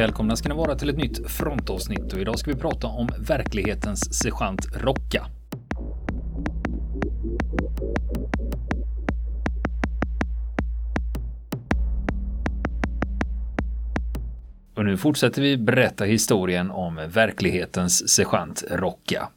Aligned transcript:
Välkomna 0.00 0.36
ska 0.36 0.48
ni 0.48 0.54
vara 0.54 0.74
till 0.74 0.88
ett 0.88 0.96
nytt 0.96 1.30
frontavsnitt 1.30 2.12
och 2.12 2.20
idag 2.20 2.38
ska 2.38 2.50
vi 2.50 2.56
prata 2.56 2.86
om 2.86 3.08
verklighetens 3.18 4.14
sergeant 4.14 4.66
Rocka. 4.72 5.26
Och 14.74 14.84
nu 14.84 14.96
fortsätter 14.96 15.42
vi 15.42 15.56
berätta 15.56 16.04
historien 16.04 16.70
om 16.70 17.00
verklighetens 17.08 18.08
sergeant 18.08 18.64
Rocka. 18.70 19.28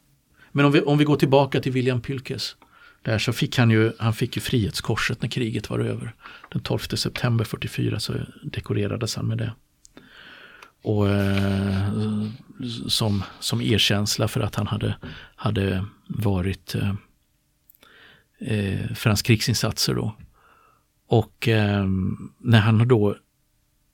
Men 0.52 0.64
om 0.64 0.72
vi, 0.72 0.80
om 0.80 0.98
vi 0.98 1.04
går 1.04 1.16
tillbaka 1.16 1.60
till 1.60 1.72
William 1.72 2.00
Pylkes. 2.00 2.56
Där 3.02 3.18
så 3.18 3.32
fick 3.32 3.58
han 3.58 3.70
ju, 3.70 3.92
han 3.98 4.14
fick 4.14 4.36
ju 4.36 4.42
Frihetskorset 4.42 5.22
när 5.22 5.28
kriget 5.28 5.70
var 5.70 5.78
över. 5.78 6.14
Den 6.52 6.62
12 6.62 6.78
september 6.78 7.44
44 7.44 8.00
så 8.00 8.12
dekorerades 8.42 9.16
han 9.16 9.28
med 9.28 9.38
det. 9.38 9.52
Och 10.84 11.08
eh, 11.08 11.88
som, 12.88 13.22
som 13.40 13.60
erkänsla 13.60 14.28
för 14.28 14.40
att 14.40 14.54
han 14.54 14.66
hade, 14.66 14.96
hade 15.36 15.84
varit 16.06 16.74
eh, 16.74 16.94
eh 18.38 18.94
för 18.94 19.10
hans 19.10 19.22
krigsinsatser 19.22 19.94
då. 19.94 20.16
Och 21.06 21.48
eh, 21.48 21.86
när 22.38 22.60
han 22.60 22.88
då 22.88 23.16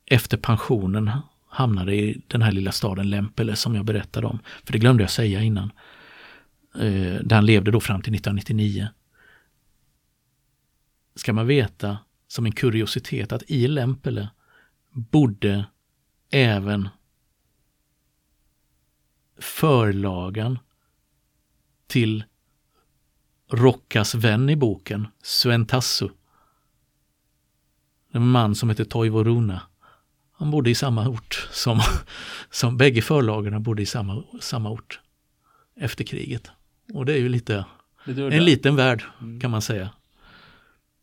efter 0.05 0.37
pensionen 0.37 1.11
hamnade 1.49 1.95
i 1.95 2.21
den 2.27 2.41
här 2.41 2.51
lilla 2.51 2.71
staden 2.71 3.09
Lempele 3.09 3.55
som 3.55 3.75
jag 3.75 3.85
berättade 3.85 4.27
om. 4.27 4.39
För 4.63 4.73
det 4.73 4.79
glömde 4.79 5.03
jag 5.03 5.11
säga 5.11 5.41
innan. 5.41 5.71
Eh, 6.75 7.15
där 7.23 7.35
han 7.35 7.45
levde 7.45 7.71
då 7.71 7.79
fram 7.79 8.01
till 8.01 8.15
1999. 8.15 8.87
Ska 11.15 11.33
man 11.33 11.47
veta 11.47 11.97
som 12.27 12.45
en 12.45 12.51
kuriositet 12.51 13.31
att 13.31 13.43
i 13.47 13.67
Lempele 13.67 14.29
bodde 14.93 15.65
även 16.31 16.89
förlagan 19.39 20.59
till 21.87 22.23
Rockas 23.49 24.15
vän 24.15 24.49
i 24.49 24.55
boken, 24.55 25.07
Sven 25.21 25.65
Tassu. 25.65 26.09
En 28.11 28.27
man 28.27 28.55
som 28.55 28.69
heter 28.69 28.85
Toivo 28.85 29.23
Runa. 29.23 29.61
Han 30.31 30.51
bodde 30.51 30.69
i 30.69 30.75
samma 30.75 31.07
ort 31.09 31.47
som, 31.51 31.79
som 32.49 32.77
bägge 32.77 33.01
förlagarna 33.01 33.59
bodde 33.59 33.81
i 33.81 33.85
samma, 33.85 34.23
samma 34.39 34.69
ort 34.69 34.99
efter 35.75 36.03
kriget. 36.03 36.51
Och 36.93 37.05
det 37.05 37.13
är 37.13 37.17
ju 37.17 37.29
lite, 37.29 37.65
en 38.05 38.45
liten 38.45 38.75
värld 38.75 39.03
mm. 39.21 39.39
kan 39.39 39.51
man 39.51 39.61
säga. 39.61 39.89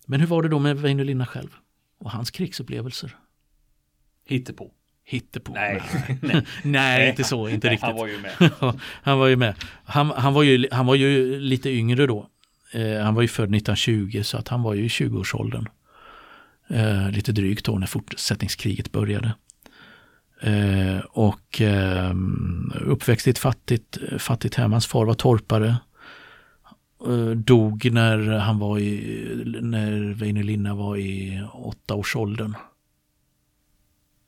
Men 0.07 0.21
hur 0.21 0.27
var 0.27 0.43
det 0.43 0.49
då 0.49 0.59
med 0.59 0.77
Väinö 0.77 1.05
Linna 1.05 1.27
själv 1.27 1.57
och 1.99 2.11
hans 2.11 2.31
krigsupplevelser? 2.31 3.17
Hittepå. 4.25 4.73
Hittepå? 5.11 5.53
Nej. 5.53 5.83
Nej. 6.23 6.43
Nej, 6.63 7.09
inte 7.09 7.25
så, 7.25 7.49
inte 7.49 7.69
riktigt. 7.69 7.87
Han 7.87 7.97
var 7.97 8.07
ju 8.07 8.19
med. 8.19 8.51
han 9.03 9.19
var 9.19 9.27
ju 9.27 9.37
med. 9.37 9.55
Han, 9.85 10.11
han, 10.11 10.35
var 10.35 10.43
ju, 10.43 10.69
han 10.73 10.87
var 10.87 10.95
ju 10.95 11.41
lite 11.41 11.71
yngre 11.71 12.07
då. 12.07 12.29
Eh, 12.73 13.03
han 13.03 13.15
var 13.15 13.23
ju 13.23 13.29
född 13.29 13.55
1920 13.55 14.21
så 14.23 14.39
att 14.39 14.49
han 14.49 14.63
var 14.63 14.75
ju 14.75 14.85
i 14.85 14.89
20-årsåldern. 14.89 15.69
Eh, 16.71 17.11
lite 17.11 17.33
drygt 17.33 17.65
då 17.65 17.79
när 17.79 17.87
fortsättningskriget 17.87 18.93
började. 18.93 19.33
Eh, 20.41 20.99
och 21.11 21.61
eh, 21.61 22.15
uppväxt 22.81 23.27
i 23.27 23.31
ett 23.31 23.39
fattigt, 23.39 23.99
fattigt 24.19 24.55
hem. 24.55 24.73
Hans 24.73 24.87
far 24.87 25.05
var 25.05 25.15
torpare. 25.15 25.77
Eh, 27.07 27.31
dog 27.31 27.93
när 27.93 28.39
han 28.39 28.59
var 28.59 28.79
i, 28.79 29.43
när 29.61 30.15
Väinö 30.15 30.43
Linna 30.43 30.75
var 30.75 30.97
i 30.97 31.43
åtta 31.53 31.95
års 31.95 32.17
åldern. 32.17 32.55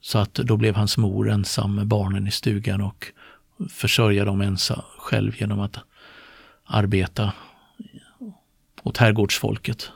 Så 0.00 0.18
att 0.18 0.34
då 0.34 0.56
blev 0.56 0.74
hans 0.74 0.98
mor 0.98 1.30
ensam 1.30 1.74
med 1.74 1.86
barnen 1.86 2.26
i 2.26 2.30
stugan 2.30 2.80
och 2.80 3.12
försörja 3.70 4.24
dem 4.24 4.40
ensam 4.40 4.82
själv 4.98 5.36
genom 5.38 5.60
att 5.60 5.78
arbeta 6.64 7.32
åt 8.82 8.96
herrgårdsfolket 8.96 9.90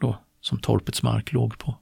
då, 0.00 0.18
som 0.40 0.58
torpets 0.58 1.02
mark 1.02 1.32
låg 1.32 1.58
på. 1.58 1.74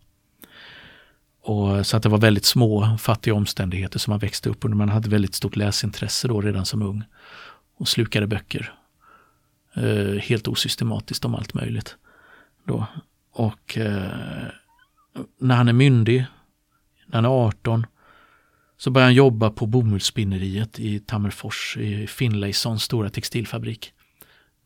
Och, 1.43 1.87
så 1.87 1.97
att 1.97 2.03
det 2.03 2.09
var 2.09 2.19
väldigt 2.19 2.45
små 2.45 2.99
fattiga 2.99 3.35
omständigheter 3.35 3.99
som 3.99 4.11
man 4.11 4.19
växte 4.19 4.49
upp 4.51 4.65
under. 4.65 4.77
Man 4.77 4.89
hade 4.89 5.09
väldigt 5.09 5.35
stort 5.35 5.57
läsintresse 5.57 6.29
då 6.29 6.41
redan 6.41 6.67
som 6.67 6.83
ung 6.83 7.05
och 7.77 7.89
slukade 7.89 8.27
böcker. 8.27 8.75
Eh, 9.75 10.21
helt 10.23 10.49
osystematiskt 10.49 11.25
om 11.25 11.35
allt 11.35 11.55
möjligt. 11.55 11.97
Då. 12.65 12.87
Och 13.33 13.79
eh, 13.79 14.13
när 15.39 15.57
han 15.57 15.69
är 15.69 15.73
myndig, 15.73 16.27
när 17.13 17.17
han 17.17 17.25
är 17.25 17.47
18, 17.47 17.87
så 18.77 18.91
börjar 18.91 19.07
han 19.07 19.15
jobba 19.15 19.51
på 19.51 19.67
bomullsspinneriet 19.67 20.81
i 20.81 20.99
Tammerfors, 20.99 21.77
i 21.77 22.07
Finlaysons 22.07 22.83
stora 22.83 23.11
textilfabrik. 23.11 23.93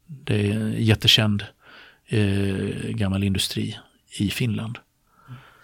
Det 0.07 0.51
är 0.51 0.61
en 0.61 0.85
jättekänd 0.85 1.45
eh, 2.07 2.21
gammal 2.89 3.25
industri 3.25 3.79
i 4.19 4.31
Finland. 4.31 4.79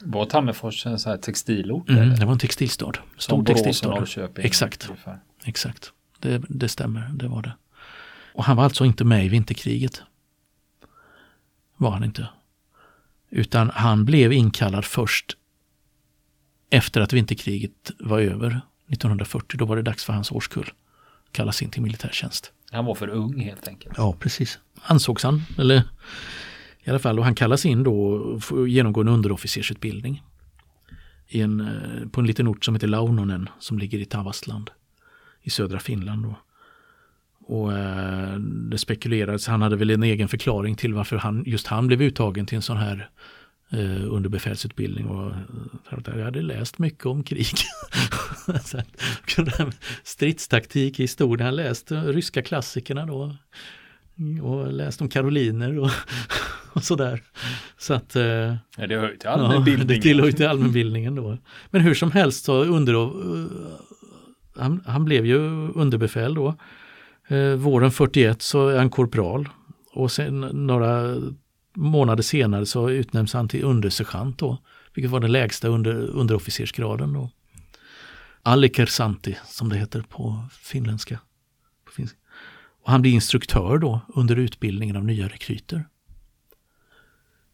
Var 0.00 0.26
Tammerfors 0.26 0.86
en 0.86 0.98
sån 0.98 1.10
här 1.10 1.18
textilort? 1.18 1.88
Mm, 1.88 2.14
det 2.14 2.24
var 2.24 2.32
en 2.32 2.38
textilstad. 2.38 2.92
Stor 3.18 3.44
textilstad. 3.44 3.88
Norrköping. 3.88 4.44
Exakt. 4.44 4.90
Exakt. 5.44 5.92
Det, 6.18 6.42
det 6.48 6.68
stämmer, 6.68 7.10
det 7.14 7.28
var 7.28 7.42
det. 7.42 7.52
Och 8.34 8.44
han 8.44 8.56
var 8.56 8.64
alltså 8.64 8.84
inte 8.84 9.04
med 9.04 9.24
i 9.24 9.28
vinterkriget. 9.28 10.02
Var 11.76 11.90
han 11.90 12.04
inte. 12.04 12.28
Utan 13.30 13.70
han 13.70 14.04
blev 14.04 14.32
inkallad 14.32 14.84
först 14.84 15.36
efter 16.70 17.00
att 17.00 17.12
vinterkriget 17.12 17.90
var 17.98 18.20
över 18.20 18.60
1940. 18.88 19.58
Då 19.58 19.64
var 19.64 19.76
det 19.76 19.82
dags 19.82 20.04
för 20.04 20.12
hans 20.12 20.32
årskull. 20.32 20.70
Kallas 21.32 21.62
in 21.62 21.70
till 21.70 21.82
militärtjänst. 21.82 22.52
Han 22.70 22.84
var 22.84 22.94
för 22.94 23.08
ung 23.08 23.40
helt 23.40 23.68
enkelt. 23.68 23.94
Ja, 23.96 24.16
precis. 24.20 24.58
Ansågs 24.82 25.22
han. 25.22 25.42
Eller 25.58 25.82
i 26.84 26.90
alla 26.90 26.98
fall, 26.98 27.18
och 27.18 27.24
han 27.24 27.34
kallas 27.34 27.66
in 27.66 27.82
då 27.82 28.12
och 28.50 28.68
genomgår 28.68 29.02
en 29.02 29.08
underofficersutbildning. 29.08 30.22
I 31.28 31.40
en, 31.40 31.60
eh, 31.60 32.08
på 32.08 32.20
en 32.20 32.26
liten 32.26 32.48
ort 32.48 32.64
som 32.64 32.74
heter 32.74 32.88
Launonen 32.88 33.48
som 33.58 33.78
ligger 33.78 33.98
i 33.98 34.04
Tavastland 34.04 34.70
i 35.42 35.50
södra 35.50 35.78
Finland. 35.78 36.22
Då. 36.22 36.36
Och 37.40 37.72
eh, 37.78 38.38
det 38.70 38.78
spekulerades, 38.78 39.46
han 39.46 39.62
hade 39.62 39.76
väl 39.76 39.90
en 39.90 40.02
egen 40.02 40.28
förklaring 40.28 40.76
till 40.76 40.94
varför 40.94 41.16
han, 41.16 41.42
just 41.46 41.66
han 41.66 41.86
blev 41.86 42.02
uttagen 42.02 42.46
till 42.46 42.56
en 42.56 42.62
sån 42.62 42.76
här 42.76 43.10
eh, 43.72 44.12
underbefälsutbildning. 44.12 45.06
Och, 45.06 45.32
eh, 45.90 46.16
jag 46.18 46.24
hade 46.24 46.42
läst 46.42 46.78
mycket 46.78 47.06
om 47.06 47.22
krig. 47.22 47.54
Stridstaktik 50.04 51.00
i 51.00 51.02
historien, 51.02 51.46
han 51.46 51.56
läst 51.56 51.92
ryska 51.92 52.42
klassikerna 52.42 53.06
då. 53.06 53.36
Och 54.42 54.72
läst 54.72 55.00
om 55.00 55.08
karoliner 55.08 55.78
och, 55.78 55.90
och 56.72 56.84
sådär. 56.84 57.22
Så 57.78 57.94
att, 57.94 58.16
eh, 58.16 58.22
ja, 58.76 58.86
det 58.88 58.96
hör 58.96 59.10
ju 59.10 59.16
till 59.16 59.28
allmänbildningen. 59.28 59.88
Ja, 59.88 59.94
det 59.94 60.02
tillhör 60.02 60.26
ju 60.26 60.32
till 60.32 60.46
allmänbildningen 60.46 61.14
då. 61.14 61.38
Men 61.70 61.80
hur 61.80 61.94
som 61.94 62.10
helst 62.12 62.44
så 62.44 62.64
under, 62.64 63.10
han, 64.60 64.82
han 64.86 65.04
blev 65.04 65.26
ju 65.26 65.38
underbefäl 65.74 66.34
då. 66.34 66.54
Våren 67.58 67.90
41 67.90 68.42
så 68.42 68.68
är 68.68 68.78
han 68.78 68.90
korpral 68.90 69.48
och 69.92 70.12
sen 70.12 70.40
några 70.40 71.16
månader 71.80 72.22
senare 72.22 72.66
så 72.66 72.90
utnämns 72.90 73.32
han 73.32 73.48
till 73.48 73.64
undersergeant 73.64 74.38
då, 74.38 74.58
vilket 74.94 75.10
var 75.10 75.20
den 75.20 75.32
lägsta 75.32 75.68
under, 75.68 75.92
underofficersgraden 75.92 77.12
då. 77.12 77.30
Alikersanti 78.42 79.36
som 79.46 79.68
det 79.68 79.76
heter 79.76 80.02
på 80.02 80.44
finländska. 80.62 81.18
På 81.84 81.92
finska. 81.92 82.18
Och 82.82 82.90
han 82.90 83.02
blir 83.02 83.12
instruktör 83.12 83.78
då 83.78 84.00
under 84.08 84.36
utbildningen 84.36 84.96
av 84.96 85.04
nya 85.04 85.28
rekryter. 85.28 85.84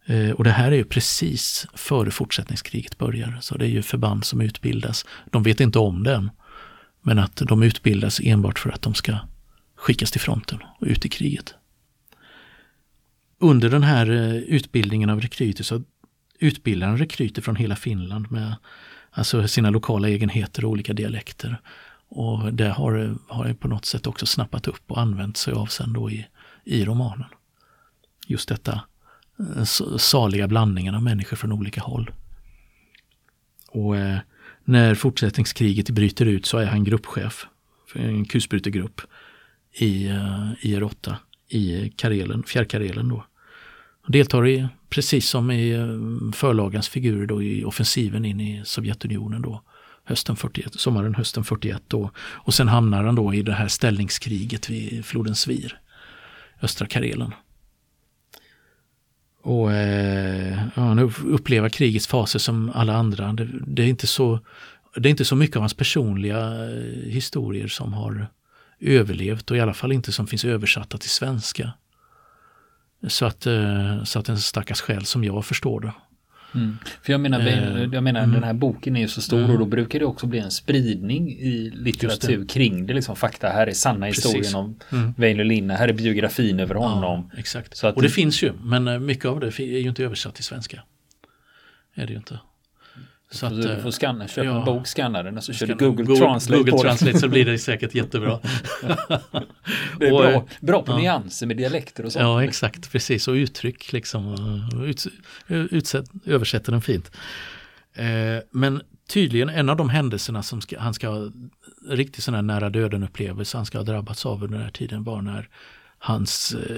Eh, 0.06 0.31
och 0.31 0.44
det 0.44 0.50
här 0.50 0.72
är 0.72 0.76
ju 0.76 0.84
precis 0.84 1.67
före 1.75 2.11
fortsättningskriget 2.11 2.99
börjar, 2.99 3.38
så 3.40 3.56
det 3.56 3.64
är 3.64 3.69
ju 3.69 3.82
förband 3.82 4.25
som 4.25 4.40
utbildas. 4.40 5.06
De 5.31 5.43
vet 5.43 5.61
inte 5.61 5.79
om 5.79 6.02
det 6.02 6.14
än, 6.14 6.31
men 7.02 7.19
att 7.19 7.37
de 7.37 7.62
utbildas 7.62 8.20
enbart 8.20 8.58
för 8.58 8.70
att 8.70 8.82
de 8.82 8.94
ska 8.94 9.19
skickas 9.76 10.11
till 10.11 10.20
fronten 10.20 10.58
och 10.79 10.87
ut 10.87 11.05
i 11.05 11.08
kriget. 11.08 11.55
Under 13.38 13.71
den 13.71 13.83
här 13.83 14.11
eh, 14.11 14.37
utbildningen 14.37 15.11
av 15.11 15.21
rekryter 15.21 15.65
så 15.65 15.83
utbildar 16.38 16.88
han 16.88 16.99
rekryter 16.99 17.43
från 17.43 17.56
hela 17.56 17.77
Finland 17.77 18.33
med 18.33 18.56
alltså 19.11 19.49
sina 19.49 19.71
lokala 19.71 20.09
egenheter 20.09 20.65
och 20.65 20.71
olika 20.71 20.93
dialekter. 20.93 21.61
Och 22.09 22.55
det 22.55 22.69
har, 22.69 23.17
har 23.29 23.47
jag 23.47 23.61
på 23.61 23.69
något 23.69 23.85
sätt 23.85 24.06
också 24.06 24.27
snappat 24.27 24.69
upp 24.69 24.91
och 24.91 25.00
använt 25.00 25.37
sig 25.37 25.55
av 25.55 25.67
sen 25.67 25.93
då 25.93 26.11
i, 26.11 26.27
i 26.65 26.85
romanen. 26.85 27.27
Just 28.27 28.49
detta 28.49 28.81
eh, 29.56 29.65
saliga 29.99 30.49
blandningen 30.49 30.94
av 30.94 31.03
människor 31.03 31.37
från 31.37 31.53
olika 31.53 31.81
håll. 31.81 32.11
Och 33.69 33.97
eh, 33.97 34.19
när 34.65 34.94
fortsättningskriget 34.94 35.91
bryter 35.91 36.27
ut 36.27 36.47
så 36.47 36.59
är 36.59 36.67
han 36.67 36.85
gruppchef 36.85 37.47
för 37.87 38.00
en 38.00 38.25
kulsprutegrupp 38.25 39.00
i 39.73 40.09
eh, 40.09 40.53
i 40.61 40.77
IR8 40.77 41.15
i 41.48 41.93
Karelen, 41.96 42.43
fjärrkarelen 42.43 43.08
då. 43.08 43.25
Deltar 44.06 44.46
i, 44.46 44.69
precis 44.88 45.28
som 45.28 45.50
i 45.50 45.72
förlagans 45.72 46.37
förlagens 46.37 46.88
figurer 46.88 47.26
då, 47.26 47.43
i 47.43 47.64
offensiven 47.64 48.25
in 48.25 48.40
i 48.40 48.62
Sovjetunionen 48.64 49.43
då 49.43 49.62
hösten 50.04 50.37
41, 50.37 50.81
sommaren 50.81 51.14
hösten 51.14 51.44
41 51.44 51.82
då. 51.88 52.10
Och 52.19 52.54
sen 52.54 52.69
hamnar 52.69 53.04
han 53.04 53.14
då 53.14 53.34
i 53.34 53.43
det 53.43 53.52
här 53.52 53.69
ställningskriget 53.69 54.70
vid 54.70 55.04
floden 55.04 55.34
Svir, 55.34 55.81
östra 56.62 56.87
Karelen. 56.87 57.34
Och 59.43 59.72
eh, 59.72 60.58
han 60.75 60.98
upplever 61.25 61.69
krigets 61.69 62.06
faser 62.06 62.38
som 62.38 62.70
alla 62.75 62.96
andra. 62.96 63.32
Det, 63.32 63.48
det, 63.66 63.82
är 63.82 63.87
inte 63.87 64.06
så, 64.06 64.40
det 64.96 65.08
är 65.08 65.10
inte 65.10 65.25
så 65.25 65.37
mycket 65.37 65.56
av 65.56 65.62
hans 65.62 65.75
personliga 65.75 66.38
eh, 66.38 67.10
historier 67.10 67.69
som 67.69 67.93
har 67.93 68.28
överlevt 68.81 69.50
och 69.50 69.56
i 69.56 69.61
alla 69.61 69.75
fall 69.75 69.93
inte 69.93 70.12
som 70.12 70.26
finns 70.26 70.44
översatta 70.44 70.99
till 70.99 71.11
svenska. 71.11 71.73
Så 73.08 73.26
att, 73.26 73.46
eh, 73.46 74.05
så 74.05 74.19
att 74.19 74.28
en 74.28 74.38
stackars 74.38 74.81
själ 74.81 75.05
som 75.05 75.25
jag 75.25 75.44
förstår 75.44 75.81
det. 75.81 75.93
Mm. 76.55 76.76
För 77.02 77.12
jag 77.12 77.20
menar, 77.20 77.40
eh, 77.40 77.88
jag 77.93 78.02
menar 78.02 78.20
mm. 78.20 78.34
den 78.34 78.44
här 78.44 78.52
boken 78.52 78.96
är 78.96 79.00
ju 79.00 79.08
så 79.08 79.23
stor 79.23 79.38
mm. 79.38 79.50
och 79.50 79.58
då 79.58 79.64
brukar 79.64 79.99
det 79.99 80.05
också 80.05 80.26
bli 80.26 80.38
en 80.38 80.50
spridning 80.50 81.31
i 81.31 81.70
litteratur 81.75 82.38
det. 82.38 82.46
kring 82.46 82.87
det. 82.87 82.94
Liksom, 82.94 83.17
fakta, 83.17 83.49
här 83.49 83.67
är 83.67 83.73
sanna 83.73 84.06
Precis. 84.06 84.25
historien 84.25 84.55
om 84.55 84.79
mm. 84.93 85.14
Väinö 85.17 85.44
Linna, 85.44 85.75
här 85.75 85.88
är 85.88 85.93
biografin 85.93 86.61
över 86.61 86.75
honom. 86.75 87.31
Ja, 87.32 87.38
exakt. 87.38 87.82
Och 87.82 88.02
det, 88.02 88.08
det 88.08 88.08
finns 88.08 88.43
ju, 88.43 88.52
men 88.62 88.88
eh, 88.88 88.99
mycket 88.99 89.25
av 89.25 89.40
det 89.40 89.58
är 89.58 89.61
ju 89.61 89.88
inte 89.88 90.05
översatt 90.05 90.34
till 90.34 90.44
svenska. 90.44 90.82
Är 91.94 92.06
det 92.06 92.12
ju 92.12 92.19
inte. 92.19 92.38
Så 93.31 93.46
att, 93.46 93.62
du 93.62 93.81
får 93.82 93.90
scanna, 93.90 94.28
köpa 94.28 94.46
ja, 94.46 94.58
en 94.58 94.64
bok, 94.64 94.87
scanna 94.87 95.23
den 95.23 95.37
och 95.37 95.44
så 95.44 95.52
kör 95.52 95.67
du 95.67 95.75
Google, 95.75 96.05
Google 96.05 96.17
Translate 96.17 96.58
Google 96.58 96.73
på 96.73 96.78
Translate 96.78 97.19
så 97.19 97.28
blir 97.28 97.44
det 97.44 97.58
säkert 97.58 97.94
jättebra. 97.94 98.40
det 99.99 100.06
är 100.06 100.12
och, 100.12 100.19
bra, 100.20 100.46
bra 100.61 100.82
på 100.82 100.93
ja. 100.93 100.99
nyanser 100.99 101.46
med 101.46 101.56
dialekter 101.56 102.05
och 102.05 102.12
sånt. 102.12 102.23
Ja, 102.23 102.44
exakt, 102.44 102.93
precis. 102.93 103.28
Och 103.28 103.32
uttryck 103.32 103.93
liksom. 103.93 104.34
Ut, 104.84 105.06
utsätt, 105.49 106.05
översätter 106.26 106.73
den 106.73 106.82
fint. 106.82 107.11
Eh, 107.94 108.43
men 108.50 108.82
tydligen 109.08 109.49
en 109.49 109.69
av 109.69 109.76
de 109.76 109.90
händelserna 109.90 110.43
som 110.43 110.61
ska, 110.61 110.81
han 110.81 110.94
ska 110.94 111.08
ha 111.08 111.31
riktigt 111.88 112.25
sån 112.25 112.34
här 112.34 112.43
nära 112.43 112.70
döden 112.70 113.02
upplevelse 113.02 113.56
han 113.56 113.67
ska 113.67 113.79
ha 113.79 113.84
drabbats 113.84 114.26
av 114.26 114.44
under 114.44 114.58
den 114.58 114.64
här 114.64 114.72
tiden 114.72 115.05
var 115.05 115.22
när 115.22 115.49
hans, 115.99 116.55
eh, 116.55 116.76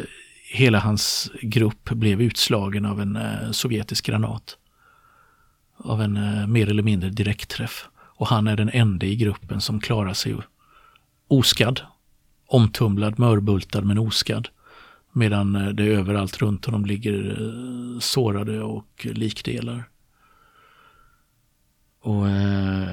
hela 0.52 0.78
hans 0.78 1.30
grupp 1.42 1.90
blev 1.90 2.22
utslagen 2.22 2.84
av 2.84 3.00
en 3.00 3.16
eh, 3.16 3.50
sovjetisk 3.50 4.06
granat 4.06 4.56
av 5.78 6.02
en 6.02 6.16
eh, 6.16 6.46
mer 6.46 6.70
eller 6.70 6.82
mindre 6.82 7.10
direktträff. 7.10 7.88
Och 7.98 8.26
han 8.26 8.46
är 8.46 8.56
den 8.56 8.70
enda 8.72 9.06
i 9.06 9.16
gruppen 9.16 9.60
som 9.60 9.80
klarar 9.80 10.14
sig 10.14 10.36
oskadd. 11.28 11.80
Omtumlad, 12.46 13.18
mörbultad 13.18 13.84
men 13.84 13.98
oskadd. 13.98 14.48
Medan 15.12 15.56
eh, 15.56 15.68
det 15.68 15.84
överallt 15.84 16.42
runt 16.42 16.64
honom 16.64 16.84
ligger 16.84 17.40
eh, 17.40 18.00
sårade 18.00 18.62
och 18.62 19.06
likdelar. 19.12 19.88
Och, 22.00 22.28
eh, 22.28 22.88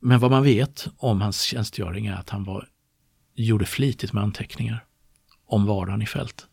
men 0.00 0.20
vad 0.20 0.30
man 0.30 0.42
vet 0.42 0.88
om 0.96 1.20
hans 1.20 1.40
tjänstgöring 1.40 2.06
är 2.06 2.14
att 2.14 2.30
han 2.30 2.44
var, 2.44 2.68
gjorde 3.34 3.64
flitigt 3.64 4.12
med 4.12 4.22
anteckningar 4.22 4.84
om 5.46 5.66
vardagen 5.66 6.02
i 6.02 6.06
fält. 6.06 6.46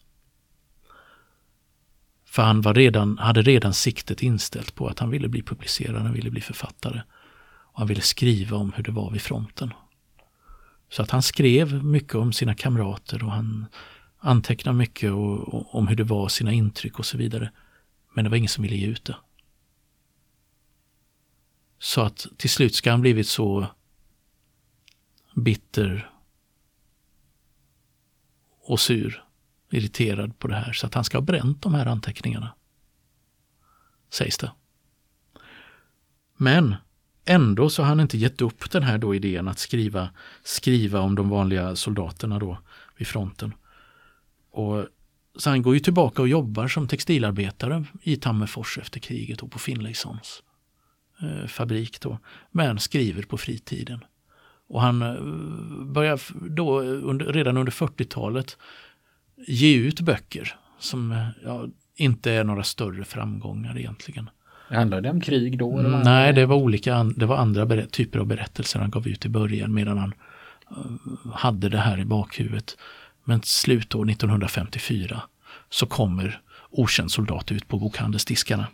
För 2.33 2.41
han 2.41 2.61
var 2.61 2.73
redan, 2.73 3.17
hade 3.17 3.41
redan 3.41 3.73
siktet 3.73 4.23
inställt 4.23 4.75
på 4.75 4.87
att 4.87 4.99
han 4.99 5.09
ville 5.09 5.27
bli 5.27 5.41
publicerad, 5.41 6.01
han 6.01 6.13
ville 6.13 6.31
bli 6.31 6.41
författare. 6.41 7.01
Och 7.45 7.79
han 7.79 7.87
ville 7.87 8.01
skriva 8.01 8.57
om 8.57 8.73
hur 8.73 8.83
det 8.83 8.91
var 8.91 9.11
vid 9.11 9.21
fronten. 9.21 9.73
Så 10.89 11.01
att 11.01 11.11
han 11.11 11.21
skrev 11.23 11.83
mycket 11.83 12.15
om 12.15 12.33
sina 12.33 12.55
kamrater 12.55 13.23
och 13.23 13.31
han 13.31 13.65
antecknade 14.19 14.77
mycket 14.77 15.11
och, 15.11 15.53
och, 15.53 15.75
om 15.75 15.87
hur 15.87 15.95
det 15.95 16.03
var, 16.03 16.27
sina 16.27 16.51
intryck 16.51 16.99
och 16.99 17.05
så 17.05 17.17
vidare. 17.17 17.51
Men 18.13 18.23
det 18.23 18.29
var 18.29 18.37
ingen 18.37 18.49
som 18.49 18.61
ville 18.61 18.75
ge 18.75 18.87
ut 18.87 19.05
det. 19.05 19.15
Så 21.79 22.01
att 22.01 22.27
till 22.37 22.49
slut 22.49 22.75
ska 22.75 22.91
han 22.91 23.01
blivit 23.01 23.27
så 23.27 23.67
bitter 25.35 26.09
och 28.61 28.79
sur 28.79 29.22
irriterad 29.73 30.39
på 30.39 30.47
det 30.47 30.55
här 30.55 30.73
så 30.73 30.87
att 30.87 30.93
han 30.93 31.03
ska 31.03 31.17
ha 31.17 31.21
bränt 31.21 31.61
de 31.61 31.73
här 31.73 31.85
anteckningarna. 31.85 32.53
Sägs 34.09 34.37
det. 34.37 34.51
Men 36.37 36.75
ändå 37.25 37.69
så 37.69 37.81
har 37.81 37.89
han 37.89 37.99
inte 37.99 38.17
gett 38.17 38.41
upp 38.41 38.71
den 38.71 38.83
här 38.83 38.97
då 38.97 39.15
idén 39.15 39.47
att 39.47 39.59
skriva, 39.59 40.09
skriva 40.43 40.99
om 40.99 41.15
de 41.15 41.29
vanliga 41.29 41.75
soldaterna 41.75 42.39
då 42.39 42.57
vid 42.97 43.07
fronten. 43.07 43.53
Och, 44.51 44.85
så 45.35 45.49
han 45.49 45.61
går 45.61 45.73
ju 45.73 45.79
tillbaka 45.79 46.21
och 46.21 46.27
jobbar 46.27 46.67
som 46.67 46.87
textilarbetare 46.87 47.85
i 48.01 48.15
Tammerfors 48.15 48.77
efter 48.77 48.99
kriget 48.99 49.43
och 49.43 49.51
på 49.51 49.59
Finlaysons 49.59 50.43
eh, 51.21 51.47
fabrik 51.47 52.01
då. 52.01 52.17
Men 52.51 52.79
skriver 52.79 53.23
på 53.23 53.37
fritiden. 53.37 54.03
Och 54.67 54.81
han 54.81 55.01
eh, 55.01 55.21
börjar 55.85 56.21
då 56.49 56.81
under, 56.81 57.25
redan 57.25 57.57
under 57.57 57.71
40-talet 57.71 58.57
ge 59.47 59.75
ut 59.75 60.01
böcker 60.01 60.55
som 60.79 61.25
ja, 61.43 61.67
inte 61.95 62.31
är 62.31 62.43
några 62.43 62.63
större 62.63 63.03
framgångar 63.03 63.77
egentligen. 63.77 64.29
Handlade 64.69 65.01
det 65.01 65.09
om 65.09 65.21
krig 65.21 65.59
då? 65.59 65.79
Mm, 65.79 66.01
nej, 66.01 66.33
det 66.33 66.45
var 66.45 66.55
olika, 66.55 67.03
det 67.03 67.25
var 67.25 67.37
andra 67.37 67.85
typer 67.85 68.19
av 68.19 68.25
berättelser 68.25 68.79
han 68.79 68.91
gav 68.91 69.07
ut 69.07 69.25
i 69.25 69.29
början 69.29 69.73
medan 69.73 69.97
han 69.97 70.13
uh, 70.71 71.33
hade 71.33 71.69
det 71.69 71.77
här 71.77 71.99
i 71.99 72.05
bakhuvudet. 72.05 72.77
Men 73.23 73.41
slutår 73.43 74.09
1954 74.09 75.21
så 75.69 75.85
kommer 75.85 76.41
Okänd 76.75 77.11
soldat 77.11 77.51
ut 77.51 77.67
på 77.67 77.77
bokhandelsdiskarna. 77.77 78.67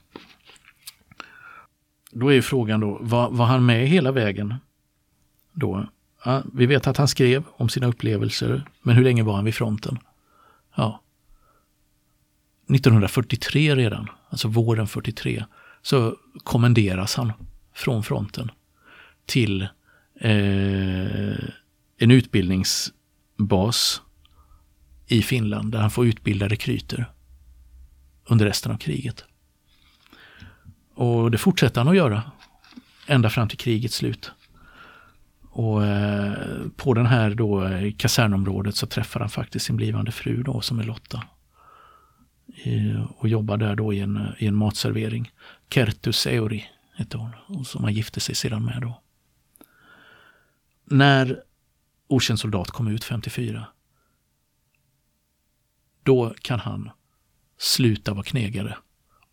Då 2.12 2.33
är 2.33 2.42
frågan 2.42 2.80
då, 2.80 2.98
var, 3.01 3.30
var 3.30 3.45
han 3.45 3.66
med 3.66 3.88
hela 3.88 4.12
vägen? 4.12 4.56
Då? 5.54 5.88
Ja, 6.25 6.44
vi 6.54 6.66
vet 6.66 6.88
att 6.88 6.98
han 6.98 7.07
skrev 7.07 7.44
om 7.57 7.69
sina 7.69 7.88
upplevelser, 7.88 8.63
men 8.81 8.95
hur 8.95 9.04
länge 9.04 9.24
var 9.24 9.36
han 9.36 9.45
vid 9.45 9.56
fronten? 9.56 10.00
Ja, 10.80 11.02
1943 12.70 13.76
redan, 13.76 14.08
alltså 14.30 14.48
våren 14.48 14.88
43, 14.88 15.46
så 15.81 16.16
kommenderas 16.44 17.16
han 17.16 17.34
från 17.74 18.04
fronten 18.04 18.52
till 19.26 19.62
eh, 20.20 21.40
en 21.98 22.12
utbildningsbas 22.12 24.02
i 25.07 25.21
Finland 25.21 25.71
där 25.71 25.80
han 25.80 25.92
får 25.92 26.07
utbilda 26.07 26.48
rekryter 26.48 27.12
under 28.26 28.45
resten 28.45 28.71
av 28.71 28.78
kriget. 28.78 29.24
Och 30.95 31.31
det 31.31 31.38
fortsätter 31.38 31.81
han 31.81 31.88
att 31.88 31.95
göra 31.95 32.31
ända 33.07 33.30
fram 33.30 33.48
till 33.48 33.57
krigets 33.57 33.95
slut. 33.95 34.31
Och 35.50 35.86
eh, 35.86 36.68
på 36.76 36.94
den 36.94 37.06
här 37.06 37.36
då 37.36 37.66
eh, 37.66 37.94
kasernområdet 37.98 38.76
så 38.76 38.88
träffar 38.88 39.20
han 39.20 39.30
faktiskt 39.30 39.66
sin 39.66 39.76
blivande 39.76 40.12
fru 40.12 40.44
då 40.44 40.62
som 40.62 40.80
är 40.80 40.84
Lotta. 40.84 41.24
I, 42.48 42.94
och 43.18 43.30
jobbar 43.30 43.58
där 43.58 43.76
då 43.76 43.94
i 43.94 44.00
en, 44.00 44.28
i 44.38 44.48
en 44.48 44.56
matservering. 44.56 45.32
Kertus 45.70 46.28
Euri 46.28 46.66
heter 46.98 47.18
hon, 47.48 47.66
som 47.66 47.84
han 47.84 47.94
gifte 47.94 48.20
sig 48.20 48.36
sedan 48.36 48.66
med 48.66 48.82
då. 48.82 49.02
När 50.86 51.44
Okänd 52.08 52.40
soldat 52.40 52.72
kom 52.72 52.88
ut 52.88 53.04
54 53.04 53.68
då 56.04 56.34
kan 56.42 56.60
han 56.60 56.90
sluta 57.58 58.14
vara 58.14 58.24
knegare 58.24 58.78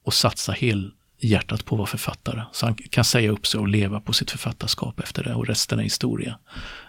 och 0.03 0.15
satsa 0.15 0.53
hel, 0.53 0.93
hjärtat 1.19 1.65
på 1.65 1.75
att 1.75 1.79
vara 1.79 1.87
författare. 1.87 2.43
Så 2.53 2.67
han 2.67 2.75
kan 2.75 3.05
säga 3.05 3.31
upp 3.31 3.47
sig 3.47 3.61
och 3.61 3.69
leva 3.69 4.01
på 4.01 4.13
sitt 4.13 4.31
författarskap 4.31 5.01
efter 5.01 5.25
det 5.25 5.35
och 5.35 5.47
resten 5.47 5.79
är 5.79 5.83
historia. 5.83 6.39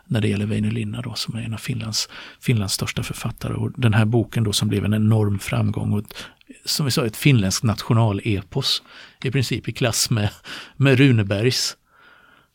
När 0.06 0.22
det 0.22 0.28
gäller 0.28 0.46
Väinö 0.46 0.70
Linna 0.70 1.02
då 1.02 1.14
som 1.14 1.36
är 1.36 1.42
en 1.42 1.54
av 1.54 1.58
Finlands, 1.58 2.10
Finlands 2.42 2.74
största 2.74 3.04
författare. 3.04 3.54
Och 3.54 3.72
den 3.76 3.94
här 3.94 4.06
boken 4.06 4.44
då 4.44 4.54
som 4.54 4.68
blev 4.68 4.86
en 4.86 4.94
enorm 4.94 5.40
framgång 5.40 5.94
och 5.94 6.04
som 6.66 6.86
vi 6.86 6.92
sa 6.92 7.06
ett 7.06 7.18
finländskt 7.18 7.64
nationalepos 7.64 8.84
i 9.24 9.32
princip 9.32 9.68
i 9.68 9.72
klass 9.72 10.10
med, 10.10 10.30
med 10.76 10.98
Runebergs 10.98 11.78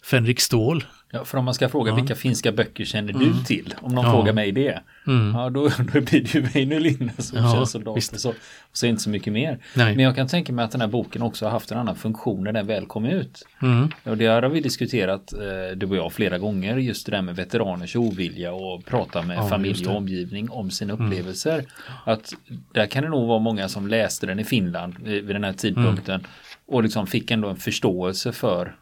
Fänrik 0.04 0.40
Stål 0.40 0.84
Ja, 1.14 1.24
för 1.24 1.38
om 1.38 1.44
man 1.44 1.54
ska 1.54 1.68
fråga 1.68 1.90
ja. 1.90 1.94
vilka 1.94 2.14
finska 2.14 2.52
böcker 2.52 2.84
känner 2.84 3.14
mm. 3.14 3.32
du 3.32 3.44
till? 3.44 3.74
Om 3.80 3.94
någon 3.94 4.04
ja. 4.04 4.12
frågar 4.12 4.32
mig 4.32 4.52
det. 4.52 4.80
Mm. 5.06 5.34
Ja, 5.34 5.50
då, 5.50 5.68
då 5.92 6.00
blir 6.00 6.20
det 6.20 6.34
ju 6.34 6.40
Väinö 6.40 6.78
Linna 6.78 7.12
som 7.18 7.38
ja, 7.38 7.66
soldater. 7.66 8.18
Så, 8.18 8.34
så 8.72 8.86
inte 8.86 9.02
så 9.02 9.10
mycket 9.10 9.32
mer. 9.32 9.58
Nej. 9.74 9.96
Men 9.96 10.04
jag 10.04 10.16
kan 10.16 10.28
tänka 10.28 10.52
mig 10.52 10.64
att 10.64 10.70
den 10.70 10.80
här 10.80 10.88
boken 10.88 11.22
också 11.22 11.44
har 11.44 11.50
haft 11.50 11.70
en 11.70 11.78
annan 11.78 11.96
funktion 11.96 12.44
när 12.44 12.52
den 12.52 12.66
väl 12.66 12.86
kom 12.86 13.04
ut. 13.04 13.46
Mm. 13.62 13.88
Och 14.04 14.16
det 14.16 14.26
har 14.26 14.48
vi 14.48 14.60
diskuterat, 14.60 15.32
eh, 15.32 15.76
du 15.76 15.86
och 15.86 15.96
jag, 15.96 16.12
flera 16.12 16.38
gånger. 16.38 16.76
Just 16.76 17.06
det 17.06 17.12
där 17.12 17.22
med 17.22 17.36
veteraners 17.36 17.96
ovilja 17.96 18.52
och 18.52 18.84
prata 18.84 19.22
med 19.22 19.48
familj 19.48 19.86
och 19.86 19.96
omgivning 19.96 20.50
om 20.50 20.70
sina 20.70 20.92
mm. 20.92 21.06
upplevelser. 21.06 21.64
Att 22.04 22.32
där 22.72 22.86
kan 22.86 23.02
det 23.02 23.08
nog 23.08 23.28
vara 23.28 23.38
många 23.38 23.68
som 23.68 23.88
läste 23.88 24.26
den 24.26 24.38
i 24.38 24.44
Finland 24.44 24.94
vid 24.98 25.26
den 25.26 25.44
här 25.44 25.52
tidpunkten. 25.52 26.14
Mm. 26.14 26.26
Och 26.66 26.82
liksom 26.82 27.06
fick 27.06 27.30
ändå 27.30 27.48
en 27.48 27.56
förståelse 27.56 28.32
för 28.32 28.76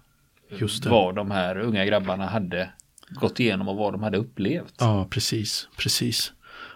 vad 0.87 1.15
de 1.15 1.31
här 1.31 1.59
unga 1.59 1.85
grabbarna 1.85 2.27
hade 2.27 2.71
gått 3.11 3.41
igenom 3.41 3.69
och 3.69 3.77
vad 3.77 3.95
de 3.95 4.03
hade 4.03 4.19
upplevt. 4.19 4.75
Ja, 4.79 5.07
precis, 5.11 5.69
precis. 5.77 6.33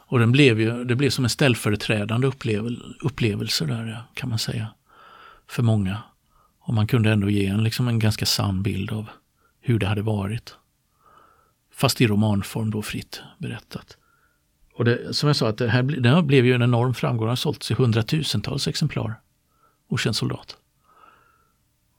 Och 0.06 0.18
den 0.18 0.32
blev 0.32 0.60
ju, 0.60 0.84
det 0.84 0.96
blev 0.96 1.10
som 1.10 1.24
en 1.24 1.30
ställföreträdande 1.30 2.26
upplevel, 2.26 2.96
upplevelse 3.00 3.64
där 3.64 4.02
kan 4.14 4.28
man 4.28 4.38
säga. 4.38 4.66
För 5.48 5.62
många. 5.62 5.98
Och 6.60 6.74
man 6.74 6.86
kunde 6.86 7.10
ändå 7.10 7.30
ge 7.30 7.46
en, 7.46 7.64
liksom 7.64 7.88
en 7.88 7.98
ganska 7.98 8.26
sann 8.26 8.62
bild 8.62 8.92
av 8.92 9.06
hur 9.60 9.78
det 9.78 9.86
hade 9.86 10.02
varit. 10.02 10.56
Fast 11.72 12.00
i 12.00 12.06
romanform 12.06 12.70
då 12.70 12.82
fritt 12.82 13.22
berättat. 13.38 13.96
Och 14.74 14.84
det, 14.84 15.14
som 15.14 15.26
jag 15.26 15.36
sa, 15.36 15.48
att 15.48 15.58
det 15.58 15.68
här, 15.68 15.82
det 15.82 16.08
här 16.08 16.22
blev 16.22 16.46
ju 16.46 16.54
en 16.54 16.62
enorm 16.62 16.94
framgång. 16.94 17.26
Det 17.26 17.30
har 17.30 17.36
sålts 17.36 17.70
i 17.70 17.74
hundratusentals 17.74 18.68
exemplar. 18.68 19.20
Okänd 19.88 20.16
soldat. 20.16 20.56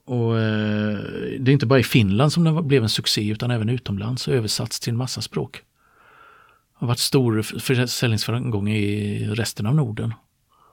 Och 0.05 0.39
eh, 0.39 0.99
det 1.39 1.51
är 1.51 1.53
inte 1.53 1.65
bara 1.65 1.79
i 1.79 1.83
Finland 1.83 2.33
som 2.33 2.43
den 2.43 2.67
blev 2.67 2.83
en 2.83 2.89
succé 2.89 3.29
utan 3.29 3.51
även 3.51 3.69
utomlands 3.69 4.27
och 4.27 4.33
översatts 4.33 4.79
till 4.79 4.91
en 4.91 4.97
massa 4.97 5.21
språk. 5.21 5.53
Det 5.55 6.79
har 6.79 6.87
varit 6.87 6.99
stor 6.99 7.41
försäljningsframgång 7.41 8.69
i 8.69 9.27
resten 9.27 9.65
av 9.65 9.75
Norden. 9.75 10.13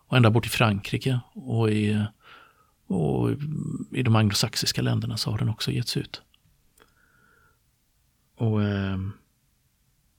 Och 0.09 0.17
ända 0.17 0.31
bort 0.31 0.47
i 0.47 0.49
Frankrike 0.49 1.21
och 1.35 1.71
i, 1.71 2.05
och 2.87 3.31
i 3.93 4.03
de 4.03 4.17
anglosaxiska 4.17 4.83
länderna 4.83 5.17
så 5.17 5.31
har 5.31 5.39
den 5.39 5.49
också 5.49 5.71
getts 5.71 5.97
ut. 5.97 6.23
Och 8.37 8.63
eh, 8.63 8.99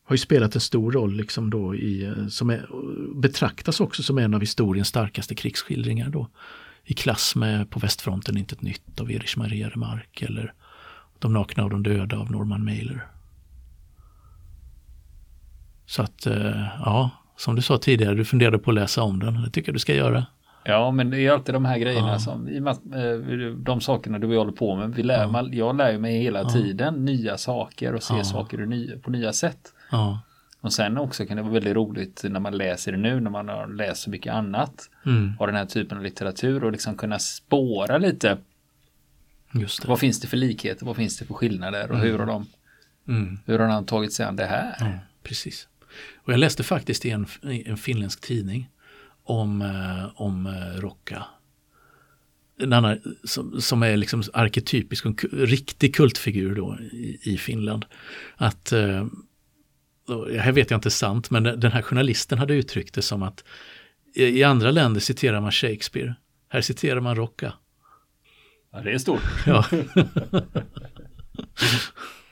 har 0.03 0.13
ju 0.13 0.17
spelat 0.17 0.55
en 0.55 0.61
stor 0.61 0.91
roll 0.91 1.13
liksom 1.13 1.49
då 1.49 1.75
i, 1.75 2.03
eh, 2.03 2.27
som 2.27 2.49
är, 2.49 2.69
betraktas 3.15 3.79
också 3.79 4.03
som 4.03 4.17
en 4.17 4.33
av 4.33 4.39
historiens 4.39 4.87
starkaste 4.87 5.35
krigsskildringar 5.35 6.09
då. 6.09 6.27
I 6.85 6.93
klass 6.93 7.35
med 7.35 7.69
På 7.69 7.79
västfronten 7.79 8.37
intet 8.37 8.61
nytt 8.61 9.01
av 9.01 9.11
Erich 9.11 9.37
Maria 9.37 9.69
Remarque 9.69 10.27
eller 10.27 10.53
De 11.19 11.33
nakna 11.33 11.63
och 11.63 11.69
de 11.69 11.83
döda 11.83 12.17
av 12.17 12.31
Norman 12.31 12.65
Mailer. 12.65 13.07
Så 15.85 16.01
att, 16.01 16.25
eh, 16.25 16.67
ja, 16.79 17.09
som 17.37 17.55
du 17.55 17.61
sa 17.61 17.77
tidigare, 17.77 18.15
du 18.15 18.25
funderade 18.25 18.57
på 18.57 18.71
att 18.71 18.75
läsa 18.75 19.03
om 19.03 19.19
den. 19.19 19.41
Det 19.41 19.49
tycker 19.49 19.69
jag 19.69 19.75
du 19.75 19.79
ska 19.79 19.95
göra. 19.95 20.25
Ja, 20.65 20.91
men 20.91 21.09
det 21.09 21.19
är 21.19 21.31
alltid 21.31 21.55
de 21.55 21.65
här 21.65 21.77
grejerna 21.77 22.11
ja. 22.11 22.19
som, 22.19 22.49
i 22.49 22.57
eh, 22.57 23.55
de 23.57 23.81
sakerna 23.81 24.19
du 24.19 24.37
håller 24.37 24.51
på 24.51 24.75
med. 24.75 24.95
Vi 24.95 25.03
lär, 25.03 25.23
ja. 25.23 25.47
jag 25.51 25.75
lär 25.75 25.97
mig 25.97 26.19
hela 26.19 26.39
ja. 26.39 26.49
tiden 26.49 27.05
nya 27.05 27.37
saker 27.37 27.93
och 27.93 28.03
ser 28.03 28.23
saker 28.23 28.99
på 29.01 29.11
nya 29.11 29.33
sätt. 29.33 29.73
Ja. 29.91 30.19
Och 30.63 30.73
sen 30.73 30.97
också 30.97 31.25
kan 31.25 31.37
det 31.37 31.43
vara 31.43 31.53
väldigt 31.53 31.75
roligt 31.75 32.23
när 32.23 32.39
man 32.39 32.57
läser 32.57 32.91
det 32.91 32.97
nu, 32.97 33.19
när 33.19 33.29
man 33.29 33.47
har 33.47 33.67
läst 33.67 34.01
så 34.01 34.09
mycket 34.09 34.33
annat 34.33 34.89
mm. 35.05 35.33
av 35.39 35.47
den 35.47 35.55
här 35.55 35.65
typen 35.65 35.97
av 35.97 36.03
litteratur 36.03 36.63
och 36.63 36.71
liksom 36.71 36.97
kunna 36.97 37.19
spåra 37.19 37.97
lite. 37.97 38.37
Vad 39.85 39.99
finns 39.99 40.19
det 40.19 40.27
för 40.27 40.37
likheter, 40.37 40.85
vad 40.85 40.95
finns 40.95 41.17
det 41.17 41.25
för 41.25 41.33
skillnader 41.33 41.91
och 41.91 41.95
mm. 41.95 42.07
hur 42.07 42.19
har 42.19 42.25
de 42.25 42.45
mm. 43.07 43.39
hur 43.45 43.59
har 43.59 43.67
de 43.67 43.85
tagit 43.85 44.13
sig 44.13 44.25
an 44.25 44.35
det 44.35 44.45
här? 44.45 44.75
Ja, 44.79 44.99
precis. 45.23 45.67
Och 46.15 46.33
jag 46.33 46.39
läste 46.39 46.63
faktiskt 46.63 47.05
i 47.05 47.09
en, 47.09 47.27
en 47.41 47.77
finländsk 47.77 48.21
tidning 48.21 48.69
om, 49.23 49.61
eh, 49.61 50.21
om 50.21 50.45
eh, 50.45 50.81
Rocka. 50.81 51.25
En 52.59 52.73
annan, 52.73 52.99
som, 53.23 53.61
som 53.61 53.83
är 53.83 53.97
liksom 53.97 54.23
arketypisk, 54.33 55.05
en 55.05 55.15
riktig 55.31 55.95
kultfigur 55.95 56.55
då 56.55 56.77
i, 56.79 57.19
i 57.23 57.37
Finland. 57.37 57.85
Att 58.35 58.71
eh, 58.71 59.05
här 60.39 60.51
vet 60.51 60.71
jag 60.71 60.77
inte 60.77 60.91
sant, 60.91 61.29
men 61.29 61.43
den 61.43 61.71
här 61.71 61.81
journalisten 61.81 62.39
hade 62.39 62.53
uttryckt 62.53 62.93
det 62.93 63.01
som 63.01 63.23
att 63.23 63.43
i 64.15 64.43
andra 64.43 64.71
länder 64.71 65.01
citerar 65.01 65.41
man 65.41 65.51
Shakespeare, 65.51 66.15
här 66.49 66.61
citerar 66.61 66.99
man 66.99 67.15
Rocka. 67.15 67.53
Ja, 68.71 68.81
det 68.81 68.91
är 68.91 68.97
stort. 68.97 69.21
Ja. 69.45 69.65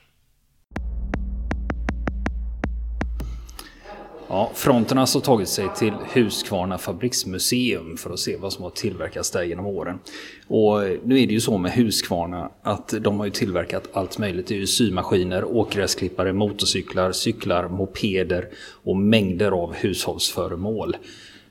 Ja, 4.33 4.51
fronten 4.53 4.97
har 4.97 5.01
alltså 5.01 5.21
tagit 5.21 5.49
sig 5.49 5.69
till 5.75 5.93
Huskvarna 6.13 6.77
fabriksmuseum 6.77 7.97
för 7.97 8.09
att 8.09 8.19
se 8.19 8.37
vad 8.37 8.53
som 8.53 8.63
har 8.63 8.69
tillverkats 8.69 9.31
där 9.31 9.43
genom 9.43 9.65
åren. 9.65 9.99
Och 10.47 10.79
nu 11.03 11.21
är 11.21 11.27
det 11.27 11.33
ju 11.33 11.39
så 11.39 11.57
med 11.57 11.71
Huskvarna 11.71 12.51
att 12.61 12.93
de 13.01 13.19
har 13.19 13.25
ju 13.25 13.31
tillverkat 13.31 13.89
allt 13.93 14.17
möjligt. 14.17 14.47
Det 14.47 14.55
är 14.55 14.59
ju 14.59 14.67
symaskiner, 14.67 15.43
åkgräsklippare, 15.43 16.33
motorcyklar, 16.33 17.11
cyklar, 17.11 17.67
mopeder 17.67 18.49
och 18.83 18.97
mängder 18.97 19.51
av 19.51 19.73
hushållsföremål. 19.73 20.97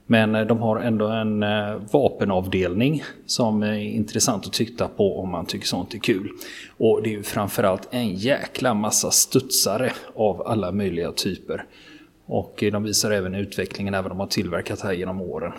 Men 0.07 0.35
eh, 0.35 0.47
de 0.47 0.59
har 0.59 0.81
ändå 0.81 1.07
en 1.07 1.43
eh, 1.43 1.77
vapenavdelning 1.93 3.03
som 3.27 3.63
är 3.63 3.79
intressant 3.79 4.47
att 4.47 4.53
titta 4.53 4.89
på 4.89 5.21
om 5.21 5.31
man 5.31 5.47
tycker 5.47 5.67
sånt 5.67 5.95
är 5.95 5.99
kul. 5.99 6.31
Och 6.79 7.03
det 7.03 7.09
är 7.09 7.13
ju 7.13 7.23
framförallt 7.23 7.89
en 7.91 8.15
jäkla 8.15 8.75
massa 8.75 9.11
studsare 9.11 9.93
av 10.15 10.43
alla 10.47 10.73
möjliga 10.73 11.13
typer. 11.13 11.65
Och 12.31 12.65
de 12.73 12.83
visar 12.83 13.11
även 13.11 13.35
utvecklingen 13.35 13.95
även 13.95 14.09
de 14.09 14.21
har 14.21 14.27
tillverkat 14.27 14.81
här 14.81 14.93
genom 14.93 15.21
åren. 15.21 15.53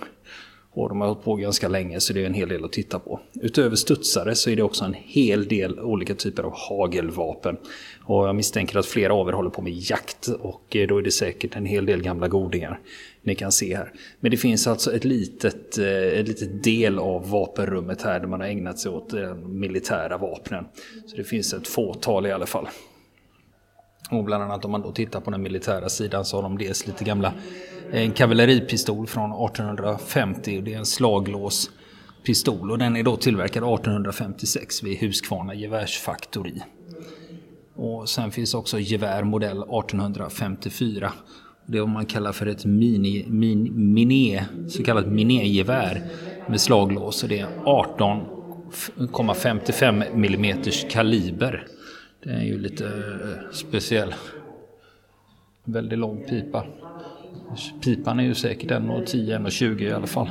Och 0.74 0.90
de 0.90 1.02
har 1.02 1.08
hållit 1.08 1.24
på 1.24 1.36
ganska 1.36 1.68
länge 1.68 2.00
så 2.00 2.14
det 2.14 2.22
är 2.22 2.26
en 2.26 2.34
hel 2.34 2.50
del 2.50 2.66
att 2.66 2.72
titta 2.72 3.00
på. 3.00 3.20
Utöver 3.42 3.76
studsare 3.76 4.36
så 4.36 4.50
är 4.50 4.56
det 4.56 4.64
också 4.64 4.86
en 4.86 4.94
hel 4.94 5.48
del 5.48 5.80
olika 5.80 6.16
typer 6.16 6.44
av 6.44 6.54
hagelvapen. 6.56 7.58
Och 8.04 8.28
jag 8.28 8.36
misstänker 8.36 8.80
att 8.80 8.86
flera 8.86 9.14
av 9.14 9.30
er 9.30 9.34
håller 9.34 9.50
på 9.50 9.62
med 9.62 9.74
jakt 9.74 10.28
och 10.28 10.76
eh, 10.76 10.88
då 10.88 10.98
är 10.98 11.02
det 11.02 11.12
säkert 11.12 11.56
en 11.56 11.66
hel 11.66 11.86
del 11.86 12.02
gamla 12.02 12.28
godingar 12.28 12.80
ni 13.22 13.36
kan 13.36 13.52
se 13.52 13.76
här. 13.78 13.92
Men 14.20 14.32
det 14.32 14.38
finns 14.38 14.68
alltså 14.68 14.96
ett 14.96 15.06
litet, 15.06 15.78
eh, 15.78 16.20
ett 16.20 16.28
litet 16.28 16.64
del 16.64 17.00
av 17.00 17.30
vapenrummet 17.30 18.02
här 18.02 18.20
där 18.20 18.28
man 18.28 18.40
har 18.40 18.48
ägnat 18.48 18.80
sig 18.80 18.92
åt 18.92 19.10
de 19.10 19.60
militära 19.60 20.18
vapnen. 20.18 20.66
Så 21.08 21.18
det 21.18 21.24
finns 21.24 21.54
ett 21.54 21.68
fåtal 21.68 22.26
i 22.26 22.32
alla 22.32 22.46
fall. 22.46 22.68
Och 24.10 24.24
bland 24.24 24.44
annat 24.44 24.66
om 24.66 24.72
man 24.72 24.82
då 24.82 24.92
tittar 24.92 25.22
på 25.22 25.32
den 25.32 25.42
militära 25.42 25.90
sidan 25.90 26.26
så 26.26 26.38
har 26.38 26.44
de 26.44 26.58
dels 26.58 26.88
lite 26.88 27.04
gamla 27.04 27.34
en 27.92 28.12
kavalleripistol 28.12 29.08
från 29.08 29.32
1850 29.32 30.62
det 30.62 30.74
är 30.74 30.78
en 30.78 30.86
slaglåspistol 30.86 32.72
och 32.72 32.78
den 32.78 32.96
är 32.96 33.04
då 33.04 33.16
tillverkad 33.16 33.64
1856 33.64 34.84
vid 34.84 35.00
Huskvarna 35.00 35.54
gevärsfaktori. 35.54 36.62
Och 37.76 38.10
sen 38.10 38.32
finns 38.32 38.54
också 38.54 38.80
gevär 38.80 39.24
modell 39.24 39.58
1854. 39.58 41.14
Det 41.66 41.78
är 41.78 41.82
vad 41.82 41.90
man 41.90 42.06
kallar 42.06 42.32
för 42.32 42.46
ett 42.46 42.66
mini, 42.66 43.26
min, 43.28 43.94
miné, 43.94 44.46
så 44.70 44.84
kallat 44.84 45.08
minégevär 45.08 46.02
med 46.48 46.62
slaglås. 46.62 47.24
Och 47.24 47.30
det 47.30 47.40
är 47.40 47.48
18,55 47.66 50.06
mm 50.14 50.62
kaliber. 50.90 51.68
Det 52.24 52.32
är 52.32 52.42
ju 52.42 52.60
lite 52.60 52.86
eh, 52.86 53.52
speciell. 53.52 54.14
Väldigt 55.64 56.00
lång 56.00 56.24
pipa. 56.30 56.66
Pipan 57.84 58.20
är 58.20 58.24
ju 58.24 58.34
säkert 58.34 58.72
1,10-1,20 58.72 59.82
i 59.82 59.92
alla 59.92 60.08
fall. 60.08 60.30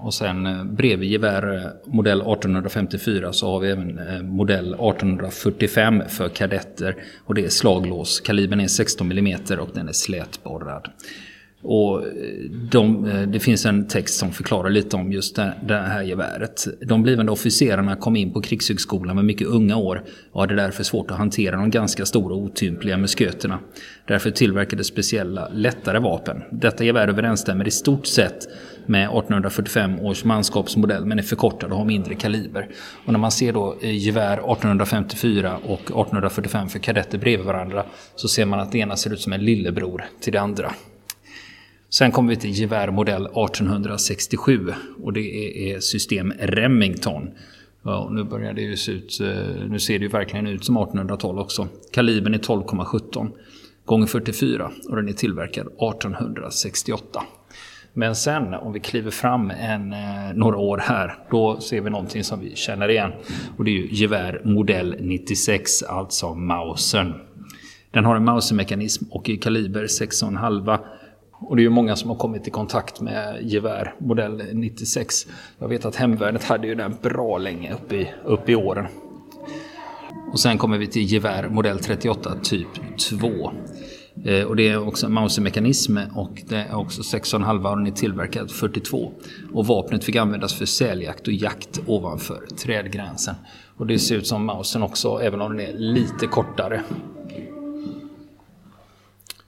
Och 0.00 0.14
sen 0.14 0.46
eh, 0.46 0.64
bredvid 0.64 1.10
gevär 1.10 1.56
eh, 1.56 1.92
modell 1.92 2.20
1854 2.20 3.32
så 3.32 3.50
har 3.50 3.60
vi 3.60 3.70
även 3.70 4.00
modell 4.28 4.74
1845 4.74 6.02
för 6.08 6.28
kadetter. 6.28 6.96
Och 7.24 7.34
det 7.34 7.44
är 7.44 7.48
slaglås. 7.48 8.20
Kalibern 8.20 8.60
är 8.60 8.66
16 8.66 9.12
mm 9.12 9.40
och 9.60 9.68
den 9.74 9.88
är 9.88 9.92
slätborrad. 9.92 10.88
Och 11.64 12.06
eh, 12.06 12.10
de, 12.70 13.06
eh, 13.06 13.22
det 13.22 13.40
finns 13.40 13.66
en 13.66 13.88
text 13.88 14.18
som 14.18 14.32
förklarar 14.32 14.70
lite 14.70 14.96
om 14.96 15.12
just 15.12 15.36
det, 15.36 15.54
det 15.66 15.74
här 15.74 16.02
geväret. 16.02 16.66
De 16.86 17.02
blivande 17.02 17.32
officerarna 17.32 17.96
kom 17.96 18.16
in 18.16 18.32
på 18.32 18.40
krigshögskolan 18.40 19.16
med 19.16 19.24
mycket 19.24 19.48
unga 19.48 19.76
år 19.76 20.02
och 20.32 20.40
hade 20.40 20.54
därför 20.54 20.84
svårt 20.84 21.10
att 21.10 21.18
hantera 21.18 21.56
de 21.56 21.70
ganska 21.70 22.06
stora 22.06 22.34
otympliga 22.34 22.96
musköterna. 22.96 23.58
Därför 24.06 24.30
tillverkades 24.30 24.86
speciella 24.86 25.48
lättare 25.48 25.98
vapen. 25.98 26.42
Detta 26.50 26.84
gevär 26.84 27.08
överensstämmer 27.08 27.68
i 27.68 27.70
stort 27.70 28.06
sett 28.06 28.48
med 28.86 29.02
1845 29.02 30.00
års 30.00 30.24
manskapsmodell 30.24 31.04
men 31.04 31.18
är 31.18 31.22
förkortad 31.22 31.72
och 31.72 31.78
har 31.78 31.84
mindre 31.84 32.14
kaliber. 32.14 32.68
Och 33.06 33.12
när 33.12 33.20
man 33.20 33.32
ser 33.32 33.52
då 33.52 33.76
eh, 33.82 33.96
gevär 33.96 34.32
1854 34.32 35.56
och 35.64 35.80
1845 35.80 36.68
för 36.68 36.78
kadetter 36.78 37.18
bredvid 37.18 37.46
varandra 37.46 37.84
så 38.16 38.28
ser 38.28 38.44
man 38.44 38.60
att 38.60 38.72
det 38.72 38.78
ena 38.78 38.96
ser 38.96 39.12
ut 39.12 39.20
som 39.20 39.32
en 39.32 39.44
lillebror 39.44 40.04
till 40.20 40.32
det 40.32 40.40
andra. 40.40 40.70
Sen 41.94 42.12
kommer 42.12 42.30
vi 42.30 42.36
till 42.36 42.50
gevär 42.50 42.90
modell 42.90 43.26
1867 43.26 44.72
och 45.02 45.12
det 45.12 45.20
är 45.70 45.80
system 45.80 46.32
Remington. 46.38 47.30
Ja, 47.82 48.08
nu 48.12 48.24
börjar 48.24 48.52
det 48.52 48.60
ju 48.60 48.76
se 48.76 48.92
ut, 48.92 49.20
eh, 49.20 49.66
nu 49.68 49.78
ser 49.78 49.98
det 49.98 50.02
ju 50.02 50.08
verkligen 50.08 50.46
ut 50.46 50.64
som 50.64 50.78
1800-tal 50.78 51.38
också. 51.38 51.68
Kalibern 51.92 52.34
är 52.34 52.38
12,17 52.38 53.30
gånger 53.84 54.06
44 54.06 54.70
och 54.88 54.96
den 54.96 55.08
är 55.08 55.12
tillverkad 55.12 55.66
1868. 55.66 57.22
Men 57.92 58.14
sen 58.14 58.54
om 58.54 58.72
vi 58.72 58.80
kliver 58.80 59.10
fram 59.10 59.50
en, 59.50 59.92
eh, 59.92 60.34
några 60.34 60.56
år 60.56 60.78
här, 60.78 61.18
då 61.30 61.60
ser 61.60 61.80
vi 61.80 61.90
någonting 61.90 62.24
som 62.24 62.40
vi 62.40 62.56
känner 62.56 62.88
igen. 62.88 63.12
Och 63.56 63.64
det 63.64 63.70
är 63.70 63.72
ju 63.72 63.88
gevär 63.90 64.40
modell 64.44 64.96
96, 65.00 65.82
alltså 65.82 66.34
Mausern. 66.34 67.14
Den 67.90 68.04
har 68.04 68.16
en 68.16 68.24
Mauser-mekanism 68.24 69.04
och 69.10 69.28
i 69.28 69.36
kaliber 69.36 69.86
6,5 69.86 70.78
och 71.48 71.56
det 71.56 71.62
är 71.62 71.64
ju 71.64 71.70
många 71.70 71.96
som 71.96 72.10
har 72.10 72.16
kommit 72.16 72.48
i 72.48 72.50
kontakt 72.50 73.00
med 73.00 73.38
gevär 73.42 73.94
modell 73.98 74.42
96. 74.52 75.26
Jag 75.58 75.68
vet 75.68 75.84
att 75.84 75.96
hemvärnet 75.96 76.44
hade 76.44 76.66
ju 76.66 76.74
den 76.74 76.96
bra 77.02 77.38
länge 77.38 77.74
upp 77.74 77.92
i, 77.92 78.10
upp 78.24 78.48
i 78.48 78.54
åren. 78.54 78.86
Och 80.32 80.40
sen 80.40 80.58
kommer 80.58 80.78
vi 80.78 80.86
till 80.86 81.12
gevär 81.12 81.48
modell 81.48 81.78
38 81.78 82.34
typ 82.42 82.68
2. 83.10 83.52
Eh, 84.24 84.44
och 84.44 84.56
det 84.56 84.68
är 84.68 84.88
också 84.88 85.06
en 85.06 85.12
Mauser-mekanism 85.12 85.98
och 86.14 86.42
det 86.48 86.56
är 86.56 86.76
också 86.76 87.02
6,5 87.02 87.70
och 87.70 87.76
den 87.76 87.86
är 87.86 87.90
tillverkad 87.90 88.50
42. 88.50 89.12
Och 89.52 89.66
vapnet 89.66 90.04
fick 90.04 90.16
användas 90.16 90.54
för 90.54 90.66
säljakt 90.66 91.26
och 91.26 91.32
jakt 91.32 91.80
ovanför 91.86 92.46
trädgränsen. 92.56 93.34
Och 93.76 93.86
det 93.86 93.98
ser 93.98 94.16
ut 94.16 94.26
som 94.26 94.44
Mausen 94.44 94.82
också, 94.82 95.20
även 95.22 95.40
om 95.40 95.56
den 95.56 95.66
är 95.66 95.72
lite 95.72 96.26
kortare. 96.26 96.82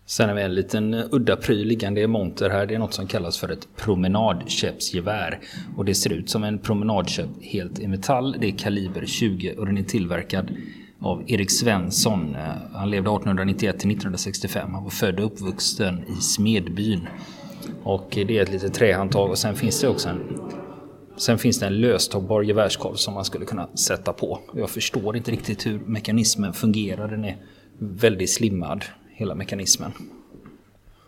Sen 0.09 0.29
har 0.29 0.37
vi 0.37 0.43
en 0.43 0.55
liten 0.55 0.95
udda 0.95 1.37
pryl 1.37 1.69
liggande 1.69 2.01
i 2.01 2.07
monter 2.07 2.51
här. 2.51 2.67
Det 2.67 2.75
är 2.75 2.79
något 2.79 2.95
som 2.95 3.07
kallas 3.07 3.39
för 3.39 3.49
ett 3.49 3.69
promenadkäppsgevär. 3.77 5.41
Och 5.77 5.85
det 5.85 5.95
ser 5.95 6.13
ut 6.13 6.31
som 6.31 6.45
en 6.45 6.59
promenadkäpp 6.59 7.29
helt 7.43 7.79
i 7.79 7.89
metall. 7.89 8.37
Det 8.41 8.47
är 8.47 8.59
kaliber 8.59 9.07
20 9.07 9.55
och 9.59 9.67
den 9.67 9.79
är 9.79 9.83
tillverkad 9.83 10.51
av 11.01 11.23
Erik 11.27 11.51
Svensson. 11.51 12.37
Han 12.73 12.91
levde 12.91 13.11
1891 13.11 13.79
till 13.79 13.91
1965. 13.91 14.75
Han 14.75 14.85
var 14.85 14.91
född 14.91 15.21
och 15.21 15.27
uppvuxen 15.27 16.05
i 16.19 16.23
Smedbyn. 16.23 17.09
Och 17.83 18.09
det 18.11 18.39
är 18.39 18.43
ett 18.43 18.53
litet 18.53 18.75
trähandtag 18.75 19.31
och 19.31 19.39
sen 19.39 19.57
finns 19.57 19.81
det 19.81 19.89
också 19.89 20.09
en 20.09 20.21
Sen 21.19 21.39
finns 21.39 21.59
det 21.61 21.67
en 21.67 21.81
löstagbar 21.81 22.43
gevärskolv 22.43 22.95
som 22.95 23.15
man 23.15 23.25
skulle 23.25 23.45
kunna 23.45 23.69
sätta 23.77 24.13
på. 24.13 24.41
Jag 24.55 24.71
förstår 24.71 25.17
inte 25.17 25.31
riktigt 25.31 25.67
hur 25.67 25.79
mekanismen 25.79 26.53
fungerar. 26.53 27.09
Den 27.09 27.25
är 27.25 27.37
väldigt 27.79 28.31
slimmad, 28.31 28.85
hela 29.17 29.35
mekanismen. 29.35 29.93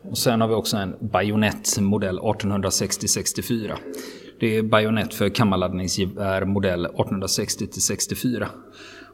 Och 0.02 0.18
sen 0.18 0.40
har 0.40 0.48
vi 0.48 0.54
också 0.54 0.76
en 0.76 0.94
bajonett 1.00 1.78
modell 1.80 2.18
1860-64. 2.18 3.74
Det 4.40 4.56
är 4.56 4.62
bajonett 4.62 5.14
för 5.14 5.28
kammarladdningsgevär 5.28 6.44
modell 6.44 6.86
1860-64. 6.86 8.46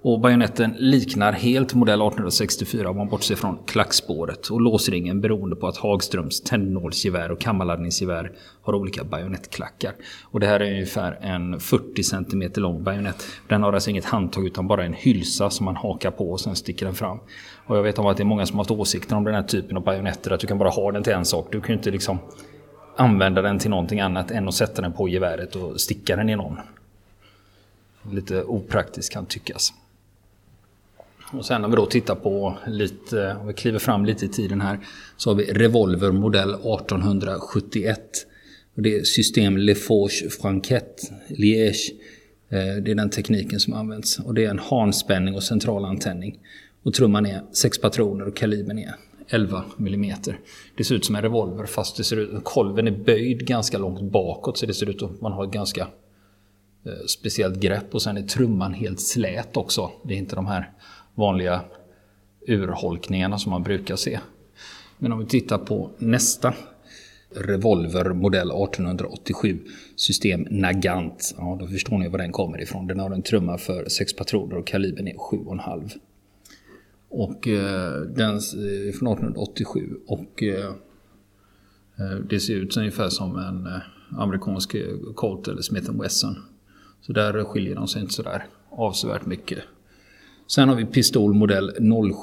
Och 0.07 0.21
bajonetten 0.21 0.75
liknar 0.79 1.33
helt 1.33 1.75
modell 1.75 2.01
1864 2.01 2.91
om 2.91 2.97
man 2.97 3.09
bortser 3.09 3.35
från 3.35 3.59
klackspåret 3.67 4.49
och 4.49 4.61
låsringen 4.61 5.21
beroende 5.21 5.57
på 5.57 5.67
att 5.67 5.77
Hagströms 5.77 6.41
tändnålsgevär 6.41 7.31
och 7.31 7.41
kammarladdningsgevär 7.41 8.33
har 8.63 8.75
olika 8.75 9.05
bajonettklackar. 9.05 9.93
Och 10.23 10.41
det 10.41 10.47
här 10.47 10.61
är 10.61 10.73
ungefär 10.73 11.19
en 11.21 11.61
40 11.61 12.03
cm 12.03 12.51
lång 12.57 12.83
bajonett. 12.83 13.27
Den 13.49 13.63
har 13.63 13.73
alltså 13.73 13.91
inget 13.91 14.05
handtag 14.05 14.47
utan 14.47 14.67
bara 14.67 14.85
en 14.85 14.93
hylsa 14.93 15.51
som 15.51 15.65
man 15.65 15.77
hakar 15.77 16.11
på 16.11 16.31
och 16.31 16.41
sen 16.41 16.57
sticker 16.57 16.87
den 16.87 16.95
fram. 16.95 17.19
Och 17.67 17.77
jag 17.77 17.83
vet 17.83 17.99
om 17.99 18.07
att 18.07 18.17
det 18.17 18.23
är 18.23 18.25
många 18.25 18.47
som 18.47 18.59
har 18.59 18.65
haft 18.65 18.71
åsikter 18.71 19.17
om 19.17 19.25
den 19.25 19.35
här 19.35 19.43
typen 19.43 19.77
av 19.77 19.85
bajonetter 19.85 20.31
att 20.31 20.41
du 20.41 20.47
kan 20.47 20.59
bara 20.59 20.71
ha 20.71 20.93
den 20.93 21.03
till 21.03 21.13
en 21.13 21.25
sak. 21.25 21.49
Du 21.53 21.61
kan 21.61 21.69
ju 21.69 21.75
inte 21.75 21.91
liksom 21.91 22.19
använda 22.97 23.43
den 23.43 23.59
till 23.59 23.71
någonting 23.71 24.01
annat 24.01 24.31
än 24.31 24.49
att 24.49 24.55
sätta 24.55 24.83
den 24.83 24.93
på 24.93 25.09
geväret 25.09 25.57
och 25.57 25.81
sticka 25.81 26.17
den 26.17 26.29
i 26.29 26.37
någon. 26.37 26.59
Lite 28.11 28.43
opraktiskt 28.43 29.13
kan 29.13 29.27
tyckas. 29.27 29.73
Och 31.33 31.47
sen 31.47 31.65
om 31.65 31.71
vi 31.71 31.77
då 31.77 31.87
tittar 31.87 32.15
på 32.15 32.59
lite, 32.67 33.37
om 33.41 33.47
vi 33.47 33.53
kliver 33.53 33.79
fram 33.79 34.05
lite 34.05 34.25
i 34.25 34.29
tiden 34.29 34.61
här, 34.61 34.79
så 35.17 35.31
har 35.31 35.35
vi 35.35 35.45
Revolver 35.45 36.13
modell 36.13 36.51
1871. 36.51 38.01
Och 38.77 38.83
det 38.83 38.97
är 38.97 39.03
system 39.03 39.57
Leforge 39.57 40.31
Franquette 40.31 41.03
Liège. 41.29 41.93
Eh, 42.49 42.83
det 42.83 42.91
är 42.91 42.95
den 42.95 43.11
tekniken 43.11 43.61
som 43.61 43.75
används. 43.75 44.19
Och 44.19 44.35
det 44.35 44.45
är 44.45 44.51
en 44.51 44.59
hanspänning 44.59 45.35
och 45.35 45.43
centralantändning. 45.43 46.39
Och 46.83 46.95
trumman 46.95 47.27
är 47.27 47.43
6 47.53 47.81
patroner 47.81 48.29
och 48.29 48.37
kalibern 48.37 48.79
är 48.79 48.95
11 49.29 49.65
mm. 49.79 50.17
Det 50.77 50.85
ser 50.85 50.95
ut 50.95 51.05
som 51.05 51.15
en 51.15 51.23
revolver 51.23 51.67
fast 51.67 51.97
det 51.97 52.05
ser 52.05 52.17
ut, 52.17 52.45
kolven 52.45 52.87
är 52.87 53.05
böjd 53.05 53.47
ganska 53.47 53.79
långt 53.79 54.13
bakåt 54.13 54.59
så 54.59 54.67
det 54.67 54.75
ser 54.75 54.91
ut 54.91 55.01
som 55.01 55.15
att 55.15 55.21
man 55.21 55.33
har 55.33 55.45
ett 55.45 55.53
ganska 55.53 55.83
eh, 56.87 57.07
speciellt 57.09 57.61
grepp 57.61 57.95
och 57.95 58.03
sen 58.03 58.17
är 58.17 58.23
trumman 58.23 58.75
helt 58.75 59.01
slät 59.01 59.57
också. 59.57 59.91
Det 60.05 60.15
är 60.15 60.19
inte 60.19 60.37
de 60.37 60.47
här 60.47 60.73
vanliga 61.15 61.61
urholkningarna 62.47 63.39
som 63.39 63.51
man 63.51 63.63
brukar 63.63 63.97
se. 63.97 64.21
Men 64.99 65.13
om 65.13 65.19
vi 65.19 65.27
tittar 65.27 65.59
på 65.59 65.91
nästa 65.99 66.55
Revolver 67.37 68.13
modell 68.13 68.51
1887 68.51 69.59
system 69.97 70.47
Nagant. 70.51 71.35
Ja, 71.39 71.57
då 71.61 71.67
förstår 71.67 71.99
ni 71.99 72.09
var 72.09 72.19
den 72.19 72.33
kommer 72.33 72.63
ifrån. 72.63 72.87
Den 72.87 73.01
har 73.01 73.11
en 73.11 73.23
trumma 73.23 73.59
för 73.59 73.89
6 73.89 74.17
patroner 74.17 74.57
och 74.57 74.67
kalibern 74.67 75.09
är 75.09 75.15
7,5. 75.15 75.91
Och 77.09 77.49
eh, 77.49 78.01
den 78.01 78.35
är 78.35 78.93
från 78.93 79.09
1887 79.09 79.97
och 80.07 80.43
eh, 80.43 80.67
eh, 81.99 82.17
det 82.31 82.41
ser 82.41 82.55
ut 82.55 82.77
ungefär 82.77 83.09
som 83.09 83.39
en 83.39 83.67
eh, 83.67 83.81
amerikansk 84.19 84.75
eh, 84.75 84.97
Colt 85.15 85.49
eller 85.49 85.63
Smith 85.63 86.01
Wesson. 86.01 86.37
Så 87.01 87.13
där 87.13 87.45
skiljer 87.45 87.75
de 87.75 87.89
sig 87.89 88.03
inte 88.03 88.15
sådär 88.15 88.47
avsevärt 88.71 89.27
mycket. 89.27 89.59
Sen 90.47 90.69
har 90.69 90.77
vi 90.77 90.85
pistolmodell 90.85 91.73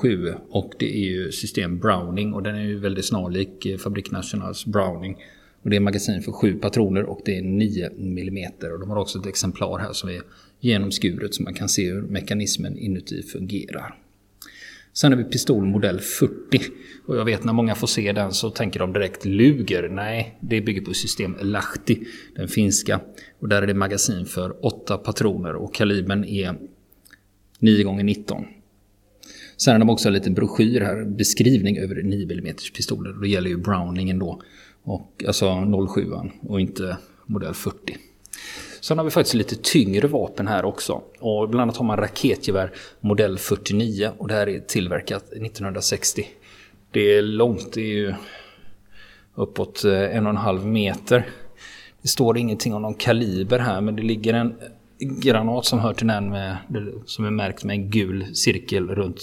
07 0.01 0.33
och 0.49 0.73
det 0.79 0.95
är 0.95 1.09
ju 1.09 1.31
system 1.31 1.79
Browning 1.79 2.33
och 2.33 2.43
den 2.43 2.55
är 2.55 2.63
ju 2.63 2.79
väldigt 2.79 3.05
snarlik 3.05 3.65
eh, 3.65 3.77
Fabrik 3.77 4.11
Nationals 4.11 4.65
Browning. 4.65 5.17
Och 5.63 5.69
det 5.69 5.75
är 5.75 5.79
magasin 5.79 6.21
för 6.21 6.31
7 6.31 6.53
patroner 6.53 7.03
och 7.03 7.21
det 7.25 7.37
är 7.37 7.41
9 7.41 7.89
mm. 7.97 8.51
Och 8.73 8.79
de 8.79 8.89
har 8.89 8.97
också 8.97 9.19
ett 9.19 9.25
exemplar 9.25 9.79
här 9.79 9.93
som 9.93 10.09
är 10.09 10.21
genomskuret 10.59 11.33
så 11.33 11.43
man 11.43 11.53
kan 11.53 11.69
se 11.69 11.91
hur 11.91 12.01
mekanismen 12.01 12.77
inuti 12.77 13.23
fungerar. 13.23 13.95
Sen 14.93 15.11
har 15.11 15.17
vi 15.17 15.23
pistolmodell 15.23 15.99
40. 15.99 16.33
Och 17.05 17.17
jag 17.17 17.25
vet 17.25 17.43
när 17.43 17.53
många 17.53 17.75
får 17.75 17.87
se 17.87 18.11
den 18.11 18.31
så 18.31 18.49
tänker 18.49 18.79
de 18.79 18.93
direkt 18.93 19.25
Luger. 19.25 19.89
Nej, 19.89 20.37
det 20.41 20.61
bygger 20.61 20.81
på 20.81 20.93
system 20.93 21.35
Lahti, 21.41 21.99
den 22.35 22.47
finska. 22.47 22.99
Och 23.39 23.49
där 23.49 23.61
är 23.61 23.67
det 23.67 23.73
magasin 23.73 24.25
för 24.25 24.65
8 24.65 24.97
patroner 24.97 25.55
och 25.55 25.73
kalibern 25.73 26.23
är 26.23 26.55
9 27.61 27.83
gånger 27.83 28.03
19 28.03 28.45
Sen 29.57 29.73
har 29.73 29.79
de 29.79 29.89
också 29.89 30.07
en 30.07 30.13
liten 30.13 30.33
broschyr 30.33 30.81
här, 30.81 31.05
beskrivning 31.05 31.77
över 31.77 31.95
9 31.95 32.31
mm 32.31 32.55
pistoler. 32.75 33.13
Då 33.13 33.25
gäller 33.25 33.49
ju 33.49 33.57
Browningen 33.57 34.19
då, 34.19 34.41
och, 34.83 35.23
alltså 35.27 35.65
07 35.95 36.11
och 36.41 36.61
inte 36.61 36.97
modell 37.25 37.53
40. 37.53 37.97
Sen 38.81 38.97
har 38.97 39.05
vi 39.05 39.11
faktiskt 39.11 39.33
lite 39.33 39.55
tyngre 39.55 40.07
vapen 40.07 40.47
här 40.47 40.65
också. 40.65 41.01
Och 41.19 41.49
bland 41.49 41.61
annat 41.61 41.77
har 41.77 41.85
man 41.85 41.97
raketgevär 41.97 42.71
modell 42.99 43.37
49 43.37 44.11
och 44.17 44.27
det 44.27 44.33
här 44.33 44.49
är 44.49 44.59
tillverkat 44.59 45.23
1960. 45.23 46.25
Det 46.91 47.17
är 47.17 47.21
långt, 47.21 47.73
det 47.73 47.81
är 47.81 47.95
ju 47.95 48.13
uppåt 49.35 49.83
eh, 49.85 50.15
en 50.15 50.25
och 50.25 50.29
en 50.29 50.37
halv 50.37 50.65
meter. 50.65 51.29
Det 52.01 52.07
står 52.07 52.37
ingenting 52.37 52.73
om 52.73 52.81
någon 52.81 52.93
kaliber 52.93 53.59
här 53.59 53.81
men 53.81 53.95
det 53.95 54.01
ligger 54.01 54.33
en 54.33 54.55
granat 55.01 55.65
som 55.65 55.79
hör 55.79 55.93
till 55.93 56.07
den 56.07 56.29
med, 56.29 56.57
som 57.05 57.25
är 57.25 57.31
märkt 57.31 57.63
med 57.63 57.73
en 57.73 57.89
gul 57.89 58.35
cirkel 58.35 58.87
runt 58.87 59.19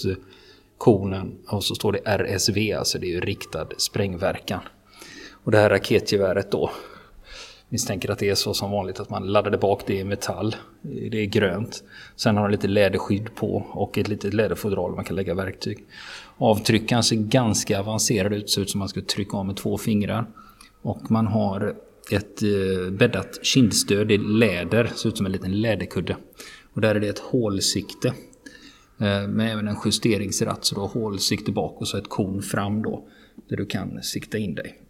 konen. 0.78 1.34
Och 1.48 1.64
så 1.64 1.74
står 1.74 1.92
det 1.92 1.98
RSV, 1.98 2.72
alltså 2.72 2.98
det 2.98 3.06
är 3.06 3.10
ju 3.10 3.20
riktad 3.20 3.66
sprängverkan. 3.78 4.60
Och 5.44 5.50
det 5.50 5.58
här 5.58 5.70
raketgeväret 5.70 6.50
då 6.50 6.70
misstänker 7.68 8.10
att 8.10 8.18
det 8.18 8.28
är 8.28 8.34
så 8.34 8.54
som 8.54 8.70
vanligt 8.70 9.00
att 9.00 9.10
man 9.10 9.26
laddade 9.26 9.58
bak 9.58 9.82
det 9.86 9.94
i 9.94 10.04
metall. 10.04 10.56
Det 10.82 11.22
är 11.22 11.26
grönt. 11.26 11.84
Sen 12.16 12.36
har 12.36 12.42
den 12.42 12.52
lite 12.52 12.68
läderskydd 12.68 13.34
på 13.34 13.66
och 13.70 13.98
ett 13.98 14.08
litet 14.08 14.34
läderfodral 14.34 14.94
man 14.94 15.04
kan 15.04 15.16
lägga 15.16 15.34
verktyg. 15.34 15.86
Avtryckaren 16.38 17.02
ser 17.02 17.16
ganska 17.16 17.80
avancerad 17.80 18.32
ut, 18.32 18.50
ser 18.50 18.62
ut 18.62 18.70
som 18.70 18.78
man 18.78 18.88
ska 18.88 19.00
trycka 19.00 19.36
av 19.36 19.46
med 19.46 19.56
två 19.56 19.78
fingrar. 19.78 20.26
Och 20.82 21.10
man 21.10 21.26
har 21.26 21.74
ett 22.10 22.42
eh, 22.42 22.90
bäddat 22.90 23.38
kindstöd 23.42 24.10
i 24.10 24.18
läder, 24.18 24.90
ser 24.94 25.08
ut 25.08 25.16
som 25.16 25.26
en 25.26 25.32
liten 25.32 25.60
läderkudde. 25.60 26.16
Och 26.72 26.80
där 26.80 26.94
är 26.94 27.00
det 27.00 27.08
ett 27.08 27.18
hålsikte. 27.18 28.08
Eh, 29.00 29.28
med 29.28 29.52
även 29.52 29.68
en 29.68 29.76
justeringsratt, 29.84 30.64
så 30.64 30.74
du 30.74 30.80
har 30.80 30.88
hålsikte 30.88 31.52
bak 31.52 31.80
och 31.80 31.88
så 31.88 31.96
ett 31.96 32.08
kon 32.08 32.42
fram 32.42 32.82
då. 32.82 33.08
Där 33.48 33.56
du 33.56 33.66
kan 33.66 34.02
sikta 34.02 34.38
in 34.38 34.54
dig. 34.54 34.82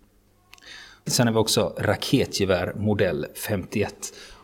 Sen 1.07 1.27
har 1.27 1.35
vi 1.35 1.41
också 1.41 1.75
raketgevär 1.79 2.75
modell 2.77 3.27
51. 3.47 3.95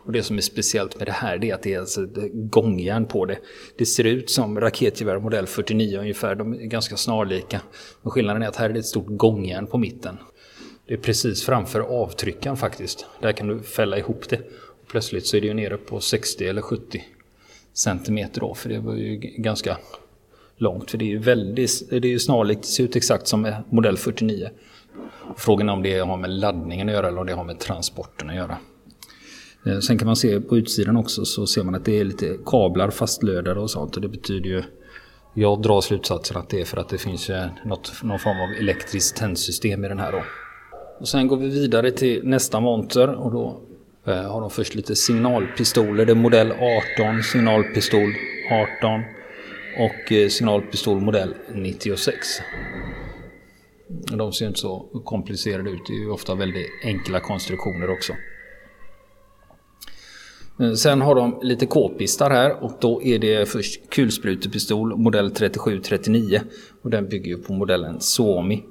Och 0.05 0.11
det 0.11 0.23
som 0.23 0.37
är 0.37 0.41
speciellt 0.41 0.97
med 0.97 1.07
det 1.07 1.11
här 1.11 1.37
det 1.37 1.49
är 1.49 1.55
att 1.55 1.63
det 1.63 1.73
är 1.73 1.79
alltså 1.79 2.07
gångjärn 2.33 3.05
på 3.05 3.25
det. 3.25 3.37
Det 3.77 3.85
ser 3.85 4.03
ut 4.03 4.29
som 4.29 4.59
raketgevär 4.59 5.19
modell 5.19 5.47
49 5.47 5.99
ungefär, 5.99 6.35
de 6.35 6.53
är 6.53 6.57
ganska 6.57 6.97
snarlika. 6.97 7.61
Men 8.01 8.11
skillnaden 8.11 8.43
är 8.43 8.47
att 8.47 8.55
här 8.55 8.69
är 8.69 8.73
det 8.73 8.79
ett 8.79 8.85
stort 8.85 9.07
gångjärn 9.09 9.67
på 9.67 9.77
mitten. 9.77 10.17
Det 10.87 10.93
är 10.93 10.97
precis 10.97 11.43
framför 11.43 11.79
avtryckaren 11.79 12.57
faktiskt. 12.57 13.05
Där 13.21 13.31
kan 13.31 13.47
du 13.47 13.59
fälla 13.59 13.97
ihop 13.97 14.29
det. 14.29 14.39
Och 14.81 14.87
plötsligt 14.87 15.27
så 15.27 15.37
är 15.37 15.41
det 15.41 15.47
ju 15.47 15.53
nere 15.53 15.77
på 15.77 15.99
60 15.99 16.45
eller 16.47 16.61
70 16.61 17.03
centimeter 17.73 18.41
då, 18.41 18.53
för 18.53 18.69
det 18.69 18.79
var 18.79 18.95
ju 18.95 19.15
ganska 19.17 19.77
långt. 20.57 20.91
För 20.91 20.97
det 20.97 21.05
är 21.05 21.09
ju 21.09 21.17
väldigt, 21.17 21.89
det 21.89 21.95
är 21.95 22.05
ju 22.05 22.19
snarlikt, 22.19 22.61
det 22.61 22.67
ser 22.67 22.83
ut 22.83 22.95
exakt 22.95 23.27
som 23.27 23.53
modell 23.69 23.97
49. 23.97 24.49
Frågan 25.37 25.69
är 25.69 25.73
om 25.73 25.83
det 25.83 25.99
har 25.99 26.17
med 26.17 26.29
laddningen 26.29 26.89
att 26.89 26.95
göra 26.95 27.07
eller 27.07 27.19
om 27.19 27.27
det 27.27 27.33
har 27.33 27.43
med 27.43 27.59
transporten 27.59 28.29
att 28.29 28.35
göra. 28.35 28.57
Eh, 29.65 29.79
sen 29.79 29.97
kan 29.97 30.05
man 30.05 30.15
se 30.15 30.41
på 30.41 30.57
utsidan 30.57 30.97
också 30.97 31.25
så 31.25 31.47
ser 31.47 31.63
man 31.63 31.75
att 31.75 31.85
det 31.85 31.99
är 31.99 32.03
lite 32.03 32.37
kablar 32.45 32.89
fastlödade 32.89 33.59
och 33.59 33.71
sånt. 33.71 33.95
Och 33.95 34.01
det 34.01 34.07
betyder 34.07 34.49
ju... 34.49 34.63
Jag 35.37 35.61
drar 35.61 35.81
slutsatsen 35.81 36.37
att 36.37 36.49
det 36.49 36.61
är 36.61 36.65
för 36.65 36.77
att 36.77 36.89
det 36.89 36.97
finns 36.97 37.31
något, 37.65 38.03
någon 38.03 38.19
form 38.19 38.41
av 38.41 38.49
elektriskt 38.59 39.17
tändsystem 39.17 39.85
i 39.85 39.87
den 39.87 39.99
här 39.99 40.11
då. 40.11 40.21
Och 40.99 41.07
sen 41.07 41.27
går 41.27 41.37
vi 41.37 41.49
vidare 41.49 41.91
till 41.91 42.21
nästa 42.23 42.59
monter 42.59 43.07
och 43.07 43.31
då 43.31 43.61
eh, 44.05 44.31
har 44.31 44.41
de 44.41 44.49
först 44.49 44.75
lite 44.75 44.95
signalpistoler. 44.95 46.05
Det 46.05 46.11
är 46.11 46.15
modell 46.15 46.51
18, 46.51 47.23
signalpistol 47.23 48.13
18 48.79 49.01
och 49.77 50.11
eh, 50.11 50.29
signalpistol 50.29 50.99
modell 51.01 51.35
96. 51.53 52.17
De 54.17 54.33
ser 54.33 54.47
inte 54.47 54.59
så 54.59 55.01
komplicerade 55.03 55.69
ut. 55.69 55.81
Det 55.87 55.93
är 55.93 55.99
ju 55.99 56.11
ofta 56.11 56.35
väldigt 56.35 56.67
enkla 56.83 57.19
konstruktioner 57.19 57.89
också. 57.89 58.13
Eh, 60.59 60.73
sen 60.73 61.01
har 61.01 61.15
de 61.15 61.39
lite 61.41 61.65
k-pistar 61.65 62.29
här 62.29 62.63
och 62.63 62.71
då 62.81 63.03
är 63.03 63.19
det 63.19 63.49
först 63.49 63.89
kulsprutepistol 63.89 64.97
modell 64.97 65.31
3739 65.31 66.41
och 66.81 66.89
den 66.89 67.09
bygger 67.09 67.27
ju 67.27 67.37
på 67.37 67.53
modellen 67.53 68.01
Suomi. 68.01 68.63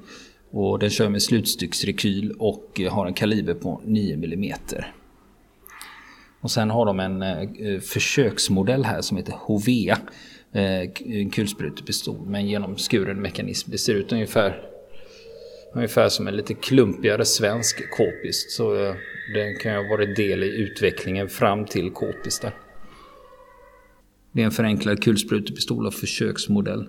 Och 0.55 0.79
den 0.79 0.91
kör 0.91 1.09
med 1.09 1.23
slutstycksrekyl 1.23 2.35
och 2.39 2.81
eh, 2.81 2.93
har 2.93 3.07
en 3.07 3.15
kaliber 3.15 3.55
på 3.55 3.81
9 3.85 4.15
mm. 4.15 4.53
Och 6.41 6.51
sen 6.51 6.71
har 6.71 6.87
de 6.87 7.01
en 7.01 7.23
eh, 7.23 7.39
eh 7.39 7.81
försöksmodell 7.81 8.85
här 8.85 9.01
som 9.01 9.17
heter 9.17 9.33
Hovea. 9.33 9.99
Eh, 10.53 10.91
en 11.05 11.31
kulsprutepistol 11.31 12.27
med 12.27 12.41
en 12.41 12.49
genomskuren 12.49 13.23
mekanism. 13.23 13.71
Det 13.71 13.79
ser 13.79 13.95
ut 13.95 14.13
ungefär, 14.13 14.63
ungefär 15.75 16.09
som 16.09 16.29
en 16.29 16.37
lite 16.37 16.55
klumpigare 16.55 17.25
svensk 17.25 17.91
k-pist. 17.91 18.51
Så 18.51 18.85
eh, 18.85 18.95
den 19.35 19.59
kan 19.59 19.73
ju 19.73 19.79
ha 19.79 19.89
varit 19.89 20.17
del 20.17 20.43
i 20.43 20.57
utvecklingen 20.57 21.29
fram 21.29 21.65
till 21.65 21.91
k-pisten. 21.91 22.51
Det 24.33 24.41
är 24.41 24.47
en 24.47 24.53
förenklad 24.53 25.03
kulsprutepistol 25.03 25.87
av 25.87 25.91
försöksmodell. 25.91 26.89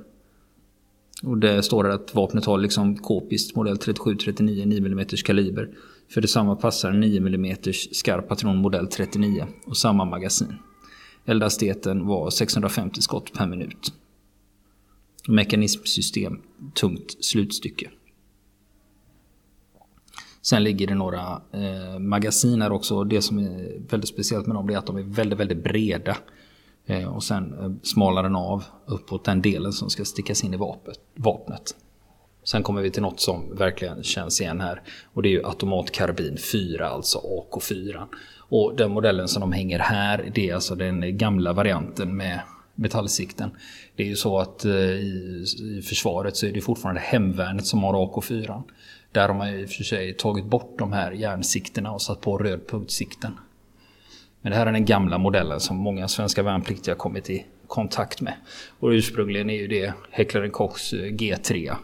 Och 1.24 1.38
det 1.38 1.64
står 1.64 1.84
det 1.84 1.94
att 1.94 2.16
vapnet 2.16 2.46
har 2.46 2.58
liksom 2.58 2.98
k-pist 2.98 3.56
modell 3.56 3.78
37-39 3.78 4.66
9 4.66 4.78
mm 4.78 5.06
kaliber. 5.26 5.70
För 6.10 6.22
detsamma 6.22 6.56
passar 6.56 6.92
9 6.92 7.18
mm 7.18 7.56
skarp 7.92 8.28
patron 8.28 8.58
modell 8.58 8.88
39 8.88 9.46
och 9.66 9.78
samma 9.78 10.06
magasin. 10.06 10.56
Eldhastigheten 11.26 12.08
var 12.08 12.30
650 12.30 13.02
skott 13.02 13.34
per 13.34 13.48
minut. 13.48 13.94
Mekanismsystem, 15.28 16.42
tungt 16.74 17.26
slutstycke. 17.26 17.90
Sen 20.42 20.64
ligger 20.64 20.88
det 20.88 20.96
några 20.96 21.42
eh, 21.52 22.00
magasin 22.00 22.62
här 22.62 22.72
också. 22.72 23.04
Det 23.04 23.22
som 23.22 23.40
är 23.40 23.82
väldigt 23.90 24.10
speciellt 24.10 24.48
med 24.48 24.56
dem 24.56 24.70
är 24.70 24.78
att 24.78 24.86
de 24.86 24.98
är 24.98 25.04
väldigt, 25.04 25.40
väldigt 25.40 25.64
breda. 25.64 26.18
Eh, 26.86 27.16
och 27.16 27.24
sen 27.24 27.54
eh, 27.60 27.72
smalar 27.84 28.24
den 28.24 28.36
av 28.36 28.64
uppåt 28.86 29.26
den 29.26 29.42
delen 29.42 29.74
som 29.74 29.90
ska 29.90 30.06
stickas 30.06 30.44
in 30.44 30.54
i 30.54 30.58
vapnet. 31.16 31.76
Sen 32.44 32.64
kommer 32.64 32.82
vi 32.82 32.92
till 32.92 33.02
något 33.02 33.20
som 33.20 33.56
verkligen 33.56 34.04
känns 34.04 34.42
igen 34.42 34.62
här. 34.62 34.82
Och 35.14 35.22
det 35.24 35.30
är 35.30 35.32
ju 35.32 35.46
automatkarbin 35.46 36.38
4, 36.52 36.90
alltså 36.90 37.20
AK4. 37.52 38.06
Och 38.38 38.76
den 38.76 38.92
modellen 38.92 39.28
som 39.28 39.42
de 39.42 39.52
hänger 39.52 39.80
här, 39.80 40.32
det 40.36 40.50
är 40.50 40.56
alltså 40.56 40.76
den 40.76 41.18
gamla 41.18 41.54
varianten 41.54 42.18
med 42.18 42.40
metallsikten. 42.76 43.50
Det 43.96 44.04
är 44.04 44.08
ju 44.08 44.16
så 44.16 44.40
att 44.40 44.66
eh, 44.66 44.72
i, 44.74 45.46
i 45.62 45.82
försvaret 45.82 46.38
så 46.38 46.46
är 46.46 46.52
det 46.52 46.62
fortfarande 46.62 47.02
hemvärnet 47.02 47.66
som 47.66 47.84
har 47.84 47.94
AK4. 47.94 48.64
Där 49.12 49.28
har 49.28 49.36
man 49.36 49.52
ju 49.52 49.62
i 49.62 49.66
och 49.66 49.70
för 49.70 49.84
sig 49.84 50.14
tagit 50.14 50.46
bort 50.46 50.80
de 50.80 50.94
här 50.94 51.12
järnsiktena 51.12 51.92
och 51.92 52.02
satt 52.02 52.22
på 52.22 52.38
rödpunktsikten. 52.38 53.32
Men 54.46 54.52
det 54.52 54.58
här 54.58 54.66
är 54.66 54.72
den 54.72 54.86
gamla 54.86 55.18
modellen 55.18 55.60
som 55.60 55.78
många 55.78 56.08
svenska 56.08 56.44
värnpliktiga 56.44 56.96
kommit 56.96 57.30
i 57.30 57.46
kontakt 57.68 58.22
med. 58.22 58.34
Och 58.80 58.90
ursprungligen 58.90 59.50
är 59.50 59.56
ju 59.56 59.68
det 59.68 59.94
Häcklaren 60.12 60.52
Kochs 60.52 60.94
eh, 60.94 60.98
G3 60.98 61.76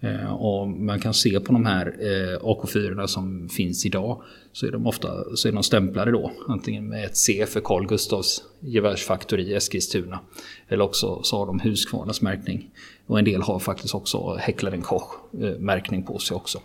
eh, 0.00 0.32
och 0.32 0.68
man 0.68 1.00
kan 1.00 1.14
se 1.14 1.40
på 1.40 1.52
de 1.52 1.66
här 1.66 1.86
eh, 1.86 2.40
AK4 2.40 3.06
som 3.06 3.48
finns 3.48 3.86
idag 3.86 4.22
så 4.52 4.66
är 4.66 4.70
de 4.70 4.86
ofta 4.86 5.36
så 5.36 5.48
är 5.48 5.52
de 5.52 5.62
stämplade 5.62 6.10
då. 6.10 6.32
Antingen 6.48 6.88
med 6.88 7.04
ett 7.04 7.16
C 7.16 7.46
för 7.48 7.60
Carl 7.60 7.86
Gustavs 7.86 8.42
gevärsfaktori 8.60 9.42
i 9.42 9.54
Eskilstuna. 9.54 10.20
Eller 10.68 10.84
också 10.84 11.22
så 11.22 11.38
har 11.38 11.46
de 11.46 11.60
Husqvarnas 11.60 12.22
märkning. 12.22 12.70
Och 13.06 13.18
en 13.18 13.24
del 13.24 13.42
har 13.42 13.58
faktiskt 13.58 13.94
också 13.94 14.36
Häcklaren 14.40 14.82
Koch 14.82 15.14
märkning 15.58 16.02
på 16.02 16.18
sig 16.18 16.34
också. 16.34 16.60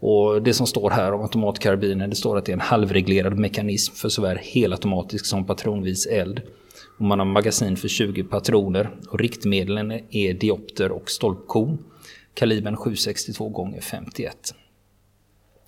Och 0.00 0.42
det 0.42 0.54
som 0.54 0.66
står 0.66 0.90
här 0.90 1.12
om 1.12 1.22
automatkarbinen, 1.22 2.10
det 2.10 2.16
står 2.16 2.38
att 2.38 2.44
det 2.44 2.52
är 2.52 2.56
en 2.56 2.60
halvreglerad 2.60 3.38
mekanism 3.38 3.94
för 3.94 4.08
såväl 4.08 4.38
helautomatisk 4.42 5.26
som 5.26 5.46
patronvis 5.46 6.06
eld. 6.06 6.42
Och 6.98 7.04
man 7.04 7.18
har 7.18 7.26
magasin 7.26 7.76
för 7.76 7.88
20 7.88 8.24
patroner 8.24 8.90
och 9.10 9.18
riktmedlen 9.18 9.92
är 10.10 10.34
diopter 10.34 10.92
och 10.92 11.10
stolpkorn 11.10 11.78
kalibern 12.36 12.76
762 12.76 13.68
x. 13.76 13.86
51. 13.86 14.54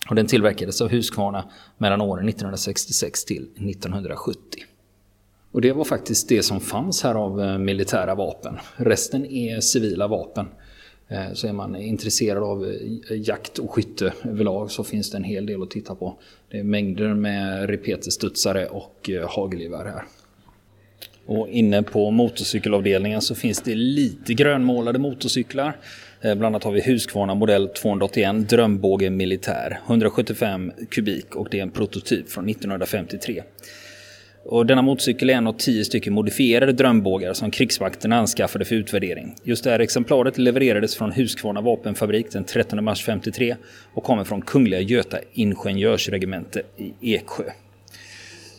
Och 0.09 0.15
den 0.15 0.27
tillverkades 0.27 0.81
av 0.81 0.89
Husqvarna 0.89 1.51
mellan 1.79 2.01
åren 2.01 2.29
1966 2.29 3.25
till 3.25 3.43
1970. 3.43 4.41
Och 5.53 5.61
det 5.61 5.73
var 5.73 5.85
faktiskt 5.85 6.29
det 6.29 6.43
som 6.43 6.61
fanns 6.61 7.03
här 7.03 7.15
av 7.15 7.43
eh, 7.43 7.59
militära 7.59 8.15
vapen. 8.15 8.59
Resten 8.77 9.27
är 9.27 9.61
civila 9.61 10.09
vapen. 10.09 10.49
Eh, 11.09 11.33
så 11.33 11.47
är 11.47 11.53
man 11.53 11.77
intresserad 11.77 12.43
av 12.43 12.65
eh, 12.65 13.21
jakt 13.21 13.59
och 13.59 13.71
skytte 13.71 14.13
överlag 14.25 14.71
så 14.71 14.85
finns 14.85 15.11
det 15.11 15.17
en 15.17 15.25
hel 15.25 15.47
del 15.47 15.63
att 15.63 15.71
titta 15.71 15.95
på. 15.95 16.19
Det 16.51 16.59
är 16.59 16.63
mängder 16.63 17.15
med 17.15 17.71
repeterstudsare 17.71 18.67
och 18.67 19.11
eh, 19.11 19.29
hagelgevär 19.29 19.85
här. 19.85 20.03
Och 21.27 21.49
inne 21.49 21.83
på 21.83 22.11
motorcykelavdelningen 22.11 23.23
så 23.23 23.35
finns 23.35 23.63
det 23.63 23.75
lite 23.75 24.35
grönmålade 24.35 24.99
motorcyklar. 24.99 25.77
Bland 26.23 26.45
annat 26.45 26.65
har 26.65 26.73
vi 26.73 26.81
Husqvarna 26.81 27.35
modell 27.35 27.69
281 27.69 28.49
Drömbåge 28.49 29.11
Militär 29.11 29.81
175 29.87 30.73
kubik 30.91 31.35
och 31.35 31.49
det 31.51 31.59
är 31.59 31.63
en 31.63 31.71
prototyp 31.71 32.29
från 32.29 32.49
1953. 32.49 33.43
Och 34.45 34.67
denna 34.67 34.83
motorcykel 34.83 35.31
är 35.31 35.35
en 35.35 35.47
av 35.47 35.53
tio 35.53 35.85
stycken 35.85 36.13
modifierade 36.13 36.73
drömbågar 36.73 37.33
som 37.33 37.51
krigsmakten 37.51 38.13
anskaffade 38.13 38.65
för 38.65 38.75
utvärdering. 38.75 39.35
Just 39.43 39.65
det 39.65 39.71
här 39.71 39.81
exemplaret 39.81 40.39
levererades 40.39 40.97
från 40.97 41.13
Husqvarna 41.13 41.61
vapenfabrik 41.61 42.33
den 42.33 42.45
13 42.45 42.85
mars 42.85 43.05
53 43.05 43.57
och 43.95 44.05
kommer 44.05 44.25
från 44.25 44.43
Kungliga 44.43 44.81
Göta 44.81 45.19
Ingenjörsregemente 45.33 46.63
i 46.77 47.15
Eksjö. 47.15 47.45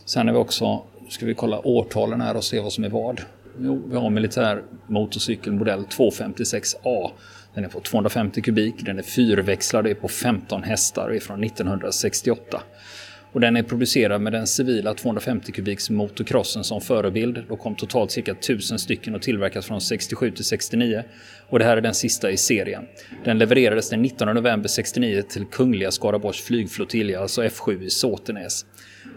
Sen 0.04 0.26
har 0.26 0.34
vi 0.34 0.40
också, 0.40 0.82
ska 1.08 1.26
vi 1.26 1.34
kolla 1.34 1.66
årtalen 1.66 2.20
här 2.20 2.36
och 2.36 2.44
se 2.44 2.60
vad 2.60 2.72
som 2.72 2.84
är 2.84 2.88
vad. 2.88 3.20
Jo, 3.60 3.82
vi 3.90 3.96
har 3.96 4.10
militär 4.10 4.62
motorcykel 4.86 5.52
modell 5.52 5.84
256A 5.84 7.10
den 7.54 7.64
är 7.64 7.68
på 7.68 7.80
250 7.80 8.42
kubik, 8.42 8.74
den 8.78 8.98
är 8.98 9.02
fyrväxlad, 9.02 9.86
är 9.86 9.94
på 9.94 10.08
15 10.08 10.62
hästar 10.62 11.08
och 11.08 11.14
är 11.14 11.20
från 11.20 11.44
1968. 11.44 12.62
Och 13.32 13.40
den 13.40 13.56
är 13.56 13.62
producerad 13.62 14.20
med 14.20 14.32
den 14.32 14.46
civila 14.46 14.94
250 14.94 15.52
kubiks 15.52 15.90
motocrossen 15.90 16.64
som 16.64 16.80
förebild. 16.80 17.44
Då 17.48 17.56
kom 17.56 17.74
totalt 17.74 18.10
cirka 18.10 18.32
1000 18.32 18.78
stycken 18.78 19.14
och 19.14 19.22
tillverkas 19.22 19.66
från 19.66 19.80
67 19.80 20.30
till 20.30 20.44
69. 20.44 21.02
Och 21.48 21.58
det 21.58 21.64
här 21.64 21.76
är 21.76 21.80
den 21.80 21.94
sista 21.94 22.30
i 22.30 22.36
serien. 22.36 22.84
Den 23.24 23.38
levererades 23.38 23.90
den 23.90 24.02
19 24.02 24.34
november 24.34 24.68
69 24.68 25.22
till 25.22 25.44
Kungliga 25.44 25.90
Skaraborgs 25.90 26.40
flygflottilj, 26.40 27.14
alltså 27.14 27.42
F7 27.42 27.82
i 27.82 27.90
Såtenäs. 27.90 28.66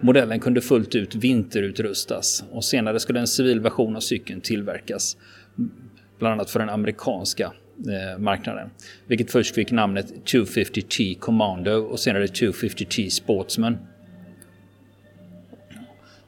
Modellen 0.02 0.40
kunde 0.40 0.62
fullt 0.62 0.96
ut 0.96 1.16
vinterutrustas 1.16 2.44
och 2.52 2.66
senare 2.66 3.00
skulle 3.00 3.20
en 3.20 3.28
civil 3.28 3.60
version 3.60 3.96
av 3.96 4.00
cykeln 4.00 4.42
tillverkas. 4.42 5.18
Bland 6.20 6.34
annat 6.34 6.50
för 6.50 6.60
den 6.60 6.70
amerikanska 6.70 7.54
eh, 7.78 8.20
marknaden. 8.20 8.70
Vilket 9.08 9.32
först 9.32 9.56
fick 9.56 9.72
namnet 9.72 10.14
250T 10.26 11.20
Commando 11.20 11.72
och 11.72 12.00
senare 12.00 12.26
250T 12.26 13.10
Sportsman. 13.10 13.78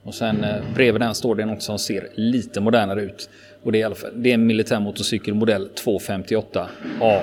Och 0.05 0.15
sen 0.15 0.43
eh, 0.43 0.55
bredvid 0.75 1.01
den 1.01 1.15
står 1.15 1.35
det 1.35 1.45
något 1.45 1.63
som 1.63 1.79
ser 1.79 2.09
lite 2.13 2.61
modernare 2.61 3.01
ut. 3.01 3.29
Och 3.63 3.71
det 3.71 3.77
är, 3.77 3.79
i 3.79 3.83
alla 3.83 3.95
fall, 3.95 4.11
det 4.15 4.29
är 4.29 4.33
en 4.33 4.47
militär 4.47 4.79
motorcykel 4.79 5.33
modell 5.33 5.69
258A. 5.85 7.19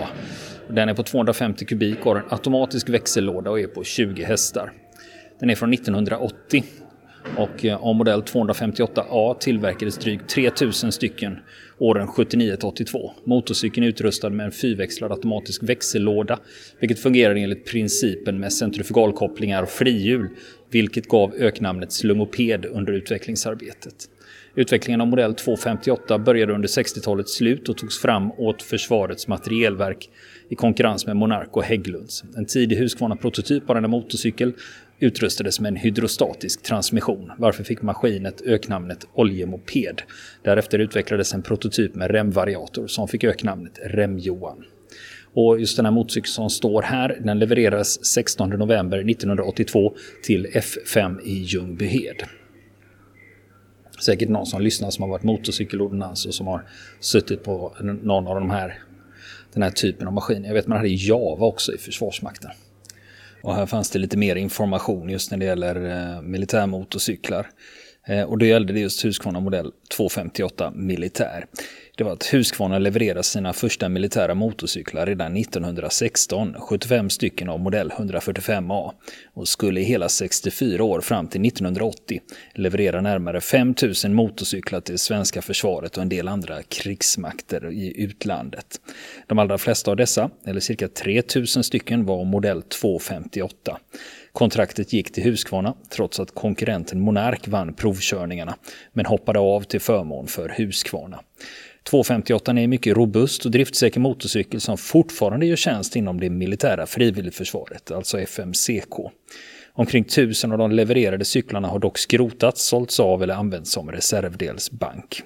Den 0.68 0.88
är 0.88 0.94
på 0.94 1.02
250 1.02 1.64
kubik 1.64 1.98
och 1.98 2.04
har 2.04 2.16
en 2.16 2.26
automatisk 2.30 2.88
växellåda 2.88 3.50
och 3.50 3.60
är 3.60 3.66
på 3.66 3.84
20 3.84 4.24
hästar. 4.24 4.72
Den 5.38 5.50
är 5.50 5.54
från 5.54 5.72
1980 5.72 6.64
och 7.36 7.64
eh, 7.64 7.84
av 7.84 7.94
modell 7.94 8.22
258A 8.22 9.38
tillverkades 9.38 9.98
drygt 9.98 10.28
3000 10.28 10.92
stycken 10.92 11.38
åren 11.78 12.06
79 12.06 12.56
82. 12.62 13.12
Motorcykeln 13.24 13.84
är 13.84 13.88
utrustad 13.88 14.30
med 14.30 14.46
en 14.46 14.52
fyrväxlad 14.52 15.12
automatisk 15.12 15.62
växellåda, 15.62 16.38
vilket 16.80 16.98
fungerar 16.98 17.34
enligt 17.34 17.66
principen 17.66 18.40
med 18.40 18.52
centrifugalkopplingar 18.52 19.62
och 19.62 19.68
frihjul, 19.68 20.28
vilket 20.72 21.08
gav 21.08 21.34
öknamnet 21.34 21.92
slungoped 21.92 22.64
under 22.64 22.92
utvecklingsarbetet. 22.92 24.08
Utvecklingen 24.54 25.00
av 25.00 25.06
modell 25.06 25.34
258 25.34 26.18
började 26.18 26.52
under 26.52 26.68
60-talets 26.68 27.34
slut 27.34 27.68
och 27.68 27.76
togs 27.76 27.98
fram 27.98 28.32
åt 28.32 28.62
Försvarets 28.62 29.28
materielverk 29.28 30.10
i 30.48 30.54
konkurrens 30.54 31.06
med 31.06 31.16
Monark 31.16 31.56
och 31.56 31.62
Hägglunds. 31.62 32.24
En 32.36 32.46
tidig 32.46 32.76
Husqvarna-prototyp 32.76 33.70
av 33.70 33.74
denna 33.74 33.88
motorcykel 33.88 34.52
utrustades 34.98 35.60
med 35.60 35.68
en 35.68 35.76
hydrostatisk 35.76 36.62
transmission, 36.62 37.32
varför 37.38 37.64
fick 37.64 37.82
maskinet 37.82 38.42
öknamnet 38.42 39.06
oljemoped. 39.14 40.02
Därefter 40.42 40.78
utvecklades 40.78 41.34
en 41.34 41.42
prototyp 41.42 41.94
med 41.94 42.10
remvariator 42.10 42.86
som 42.86 43.08
fick 43.08 43.24
öknamnet 43.24 43.78
Rem-Johan. 43.84 44.64
Och 45.34 45.60
just 45.60 45.76
den 45.76 45.84
här 45.84 45.92
motorcykeln 45.92 46.32
som 46.32 46.50
står 46.50 46.82
här, 46.82 47.20
den 47.24 47.38
levererades 47.38 48.04
16 48.04 48.50
november 48.50 49.10
1982 49.10 49.94
till 50.24 50.46
F5 50.46 51.20
i 51.24 51.32
Ljungbyhed. 51.32 52.22
Säkert 54.04 54.28
någon 54.28 54.46
som 54.46 54.62
lyssnar 54.62 54.90
som 54.90 55.02
har 55.02 55.10
varit 55.10 55.22
motorcykelordonnans 55.22 56.10
alltså, 56.10 56.28
och 56.28 56.34
som 56.34 56.46
har 56.46 56.64
suttit 57.00 57.44
på 57.44 57.76
någon 58.02 58.26
av 58.26 58.34
de 58.34 58.50
här 58.50 58.78
den 59.52 59.62
här 59.62 59.70
typen 59.70 60.06
av 60.06 60.12
maskiner. 60.12 60.48
Jag 60.48 60.54
vet 60.54 60.66
man 60.66 60.78
hade 60.78 60.88
Java 60.88 61.46
också 61.46 61.74
i 61.74 61.78
Försvarsmakten. 61.78 62.50
Och 63.42 63.54
här 63.54 63.66
fanns 63.66 63.90
det 63.90 63.98
lite 63.98 64.16
mer 64.16 64.36
information 64.36 65.08
just 65.08 65.30
när 65.30 65.38
det 65.38 65.44
gäller 65.44 65.90
eh, 65.90 66.22
militärmotorcyklar. 66.22 67.46
Eh, 68.06 68.22
och 68.22 68.38
då 68.38 68.46
gällde 68.46 68.72
det 68.72 68.80
just 68.80 69.04
Husqvarna 69.04 69.40
modell 69.40 69.72
258 69.96 70.72
militär 70.74 71.46
det 71.96 72.04
var 72.04 72.12
att 72.12 72.34
Husqvarna 72.34 72.78
levererade 72.78 73.22
sina 73.22 73.52
första 73.52 73.88
militära 73.88 74.34
motorcyklar 74.34 75.06
redan 75.06 75.36
1916, 75.36 76.54
75 76.58 77.10
stycken 77.10 77.48
av 77.48 77.60
modell 77.60 77.90
145A, 77.90 78.92
och 79.34 79.48
skulle 79.48 79.80
i 79.80 79.84
hela 79.84 80.08
64 80.08 80.84
år 80.84 81.00
fram 81.00 81.28
till 81.28 81.46
1980 81.46 82.20
leverera 82.54 83.00
närmare 83.00 83.40
5000 83.40 84.14
motorcyklar 84.14 84.80
till 84.80 84.98
svenska 84.98 85.42
försvaret 85.42 85.96
och 85.96 86.02
en 86.02 86.08
del 86.08 86.28
andra 86.28 86.62
krigsmakter 86.62 87.72
i 87.72 88.02
utlandet. 88.02 88.80
De 89.26 89.38
allra 89.38 89.58
flesta 89.58 89.90
av 89.90 89.96
dessa, 89.96 90.30
eller 90.46 90.60
cirka 90.60 90.88
3000 90.88 91.64
stycken, 91.64 92.04
var 92.04 92.24
modell 92.24 92.62
258. 92.62 93.78
Kontraktet 94.32 94.92
gick 94.92 95.12
till 95.12 95.22
Husqvarna 95.22 95.74
trots 95.90 96.20
att 96.20 96.34
konkurrenten 96.34 97.00
Monark 97.00 97.48
vann 97.48 97.74
provkörningarna 97.74 98.56
men 98.92 99.06
hoppade 99.06 99.38
av 99.38 99.60
till 99.60 99.80
förmån 99.80 100.26
för 100.26 100.48
Husqvarna. 100.48 101.20
258 101.84 102.52
är 102.52 102.58
en 102.58 102.70
mycket 102.70 102.96
robust 102.96 103.44
och 103.44 103.50
driftsäker 103.50 104.00
motorcykel 104.00 104.60
som 104.60 104.78
fortfarande 104.78 105.46
gör 105.46 105.56
tjänst 105.56 105.96
inom 105.96 106.20
det 106.20 106.30
militära 106.30 106.86
frivilligförsvaret, 106.86 107.90
alltså 107.90 108.20
FMCK. 108.20 108.94
Omkring 109.72 110.04
tusen 110.04 110.52
av 110.52 110.58
de 110.58 110.72
levererade 110.72 111.24
cyklarna 111.24 111.68
har 111.68 111.78
dock 111.78 111.98
skrotats, 111.98 112.64
sålts 112.64 113.00
av 113.00 113.22
eller 113.22 113.34
använts 113.34 113.72
som 113.72 113.92
reservdelsbank. 113.92 115.22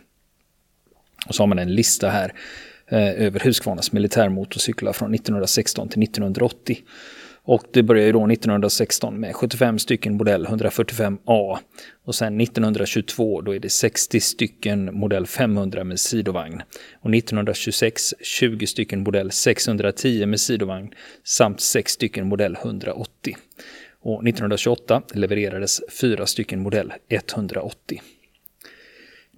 Och 1.28 1.34
så 1.34 1.42
har 1.42 1.46
man 1.46 1.58
en 1.58 1.74
lista 1.74 2.08
här 2.08 2.34
eh, 2.88 3.24
över 3.26 3.40
Husqvarnas 3.40 3.92
militärmotorcyklar 3.92 4.92
från 4.92 5.14
1916 5.14 5.88
till 5.88 6.02
1980. 6.02 6.78
Och 7.46 7.62
det 7.72 7.82
började 7.82 8.12
då 8.12 8.26
1916 8.26 9.20
med 9.20 9.36
75 9.36 9.78
stycken 9.78 10.16
modell 10.16 10.46
145A. 10.46 11.58
Och 12.04 12.14
sen 12.14 12.40
1922 12.40 13.40
då 13.40 13.54
är 13.54 13.58
det 13.58 13.68
60 13.68 14.20
stycken 14.20 14.98
modell 14.98 15.26
500 15.26 15.84
med 15.84 16.00
sidovagn. 16.00 16.62
Och 17.00 17.14
1926 17.14 18.14
20 18.20 18.66
stycken 18.66 19.02
modell 19.02 19.30
610 19.30 20.26
med 20.26 20.40
sidovagn 20.40 20.90
samt 21.24 21.60
6 21.60 21.92
stycken 21.92 22.28
modell 22.28 22.56
180. 22.62 23.36
Och 24.00 24.28
1928 24.28 25.02
levererades 25.14 25.80
4 26.00 26.26
stycken 26.26 26.62
modell 26.62 26.92
180. 27.08 28.02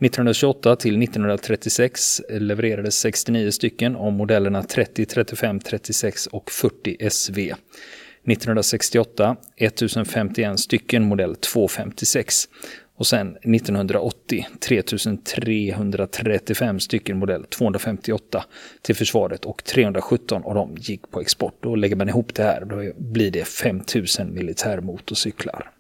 1928 0.01 0.77
till 0.77 1.03
1936 1.03 2.23
levererades 2.29 2.99
69 2.99 3.51
stycken 3.51 3.97
av 3.97 4.13
modellerna 4.13 4.63
30, 4.63 5.07
35, 5.07 5.61
36 5.61 6.27
och 6.27 6.51
40 6.51 7.11
SV. 7.11 7.39
1968 7.39 9.37
1051 9.57 10.61
stycken 10.61 11.05
modell 11.05 11.37
256 11.37 12.49
och 12.97 13.07
sen 13.07 13.37
1980 13.37 14.47
3335 14.61 16.81
stycken 16.81 17.19
modell 17.19 17.45
258 17.45 18.45
till 18.83 18.97
försvaret 18.97 19.45
och 19.45 19.65
317 19.65 20.43
av 20.45 20.55
dem 20.55 20.77
gick 20.81 21.11
på 21.11 21.21
export. 21.21 21.55
Då 21.61 21.75
lägger 21.75 21.97
man 21.97 22.09
ihop 22.09 22.35
det 22.35 22.43
här 22.43 22.65
då 22.65 22.93
blir 22.97 23.31
det 23.31 23.45
5000 23.45 24.35
militärmotorcyklar. 24.35 25.71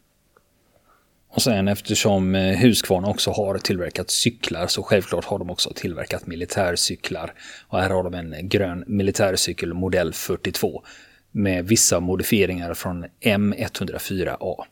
Och 1.30 1.42
sen 1.42 1.68
eftersom 1.68 2.34
eh, 2.34 2.56
Husqvarna 2.56 3.08
också 3.08 3.30
har 3.30 3.58
tillverkat 3.58 4.10
cyklar 4.10 4.66
så 4.66 4.82
självklart 4.82 5.24
har 5.24 5.38
de 5.38 5.50
också 5.50 5.72
tillverkat 5.74 6.26
militärcyklar. 6.26 7.34
Och 7.68 7.78
här 7.80 7.90
har 7.90 8.02
de 8.02 8.14
en 8.14 8.48
grön 8.48 8.84
militärcykel 8.86 9.74
modell 9.74 10.12
42 10.12 10.82
med 11.32 11.68
vissa 11.68 12.00
modifieringar 12.00 12.74
från 12.74 13.04
M104A. 13.24 14.64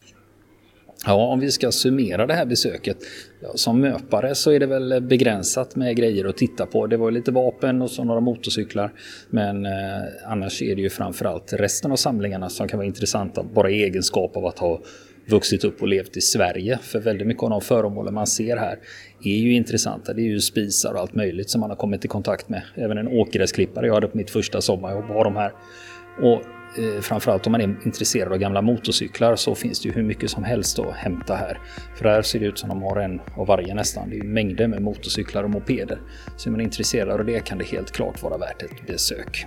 Ja, 1.07 1.15
om 1.15 1.41
vi 1.41 1.51
ska 1.51 1.73
summera 1.73 2.27
det 2.27 2.35
här 2.35 2.47
besöket. 2.47 2.97
Ja, 3.41 3.49
som 3.55 3.81
möpare 3.81 4.35
så 4.35 4.51
är 4.51 4.61
det 4.61 4.67
väl 4.67 5.03
begränsat 5.03 5.77
med 5.77 5.97
grejer 5.97 6.25
att 6.25 6.37
titta 6.37 6.67
på. 6.67 6.87
Det 6.87 6.97
var 6.97 7.11
lite 7.11 7.31
vapen 7.31 7.83
och 7.83 7.91
så 7.91 8.05
några 8.05 8.21
motorcyklar. 8.21 8.93
Men 9.31 9.67
eh, 9.67 9.73
annars 10.27 10.63
är 10.63 10.77
det 10.77 10.83
ju 10.83 10.91
framförallt 10.91 11.53
resten 11.53 11.93
av 11.93 11.97
samlingarna 11.97 12.49
som 12.49 12.69
kan 12.69 12.79
vara 12.79 12.87
intressanta 12.87 13.43
bara 13.43 13.71
i 13.71 13.83
egenskap 13.83 14.37
av 14.37 14.47
att 14.47 14.59
ha 14.59 14.81
vuxit 15.29 15.65
upp 15.65 15.83
och 15.83 15.89
levt 15.89 16.17
i 16.17 16.21
Sverige. 16.21 16.79
För 16.83 17.01
väldigt 17.01 17.27
mycket 17.27 17.43
av 17.43 17.51
de 17.51 17.61
föremålen 17.61 18.15
man 18.15 18.27
ser 18.27 18.57
här 18.57 18.79
är 19.25 19.37
ju 19.37 19.53
intressanta. 19.53 20.13
Det 20.13 20.23
är 20.23 20.27
ju 20.27 20.41
spisar 20.41 20.93
och 20.93 21.01
allt 21.01 21.15
möjligt 21.15 21.51
som 21.51 21.61
man 21.61 21.71
har 21.71 21.77
kommit 21.77 22.05
i 22.05 22.09
kontakt 22.09 22.49
med. 22.49 22.63
Även 22.75 22.99
en 22.99 23.09
åkgräsklippare 23.09 23.87
jag 23.87 23.95
hade 23.95 24.09
på 24.09 24.17
mitt 24.17 24.31
första 24.31 24.61
sommarjobb 24.61 25.05
har 25.05 25.25
de 25.25 25.37
här. 25.37 25.53
Och 26.23 26.43
eh, 26.79 27.01
framförallt 27.01 27.47
om 27.47 27.53
man 27.53 27.61
är 27.61 27.77
intresserad 27.85 28.33
av 28.33 28.39
gamla 28.39 28.63
motorcyklar 28.63 29.37
så 29.37 29.55
finns 29.55 29.81
det 29.81 29.89
ju 29.89 29.95
hur 29.95 30.03
mycket 30.03 30.31
som 30.31 30.45
helst 30.45 30.79
att 30.79 30.95
hämta 30.95 31.35
här. 31.35 31.59
För 31.97 32.05
här 32.05 32.23
ser 32.23 32.41
det 32.41 32.47
ut 32.47 32.59
som 32.59 32.69
de 32.69 32.83
har 32.83 32.97
en 32.97 33.21
av 33.37 33.47
varje 33.47 33.75
nästan. 33.75 34.11
Det 34.11 34.19
är 34.19 34.25
mängder 34.25 34.69
med 34.69 34.83
motorcyklar 34.83 35.45
och 35.45 35.51
mopeder. 35.51 35.99
Så 36.37 36.49
är 36.49 36.51
man 36.51 36.61
intresserad 36.61 37.21
av 37.21 37.27
det 37.27 37.45
kan 37.45 37.59
det 37.59 37.65
helt 37.65 37.91
klart 37.91 38.23
vara 38.23 38.39
värt 38.39 38.63
ett 38.63 38.87
besök. 38.87 39.47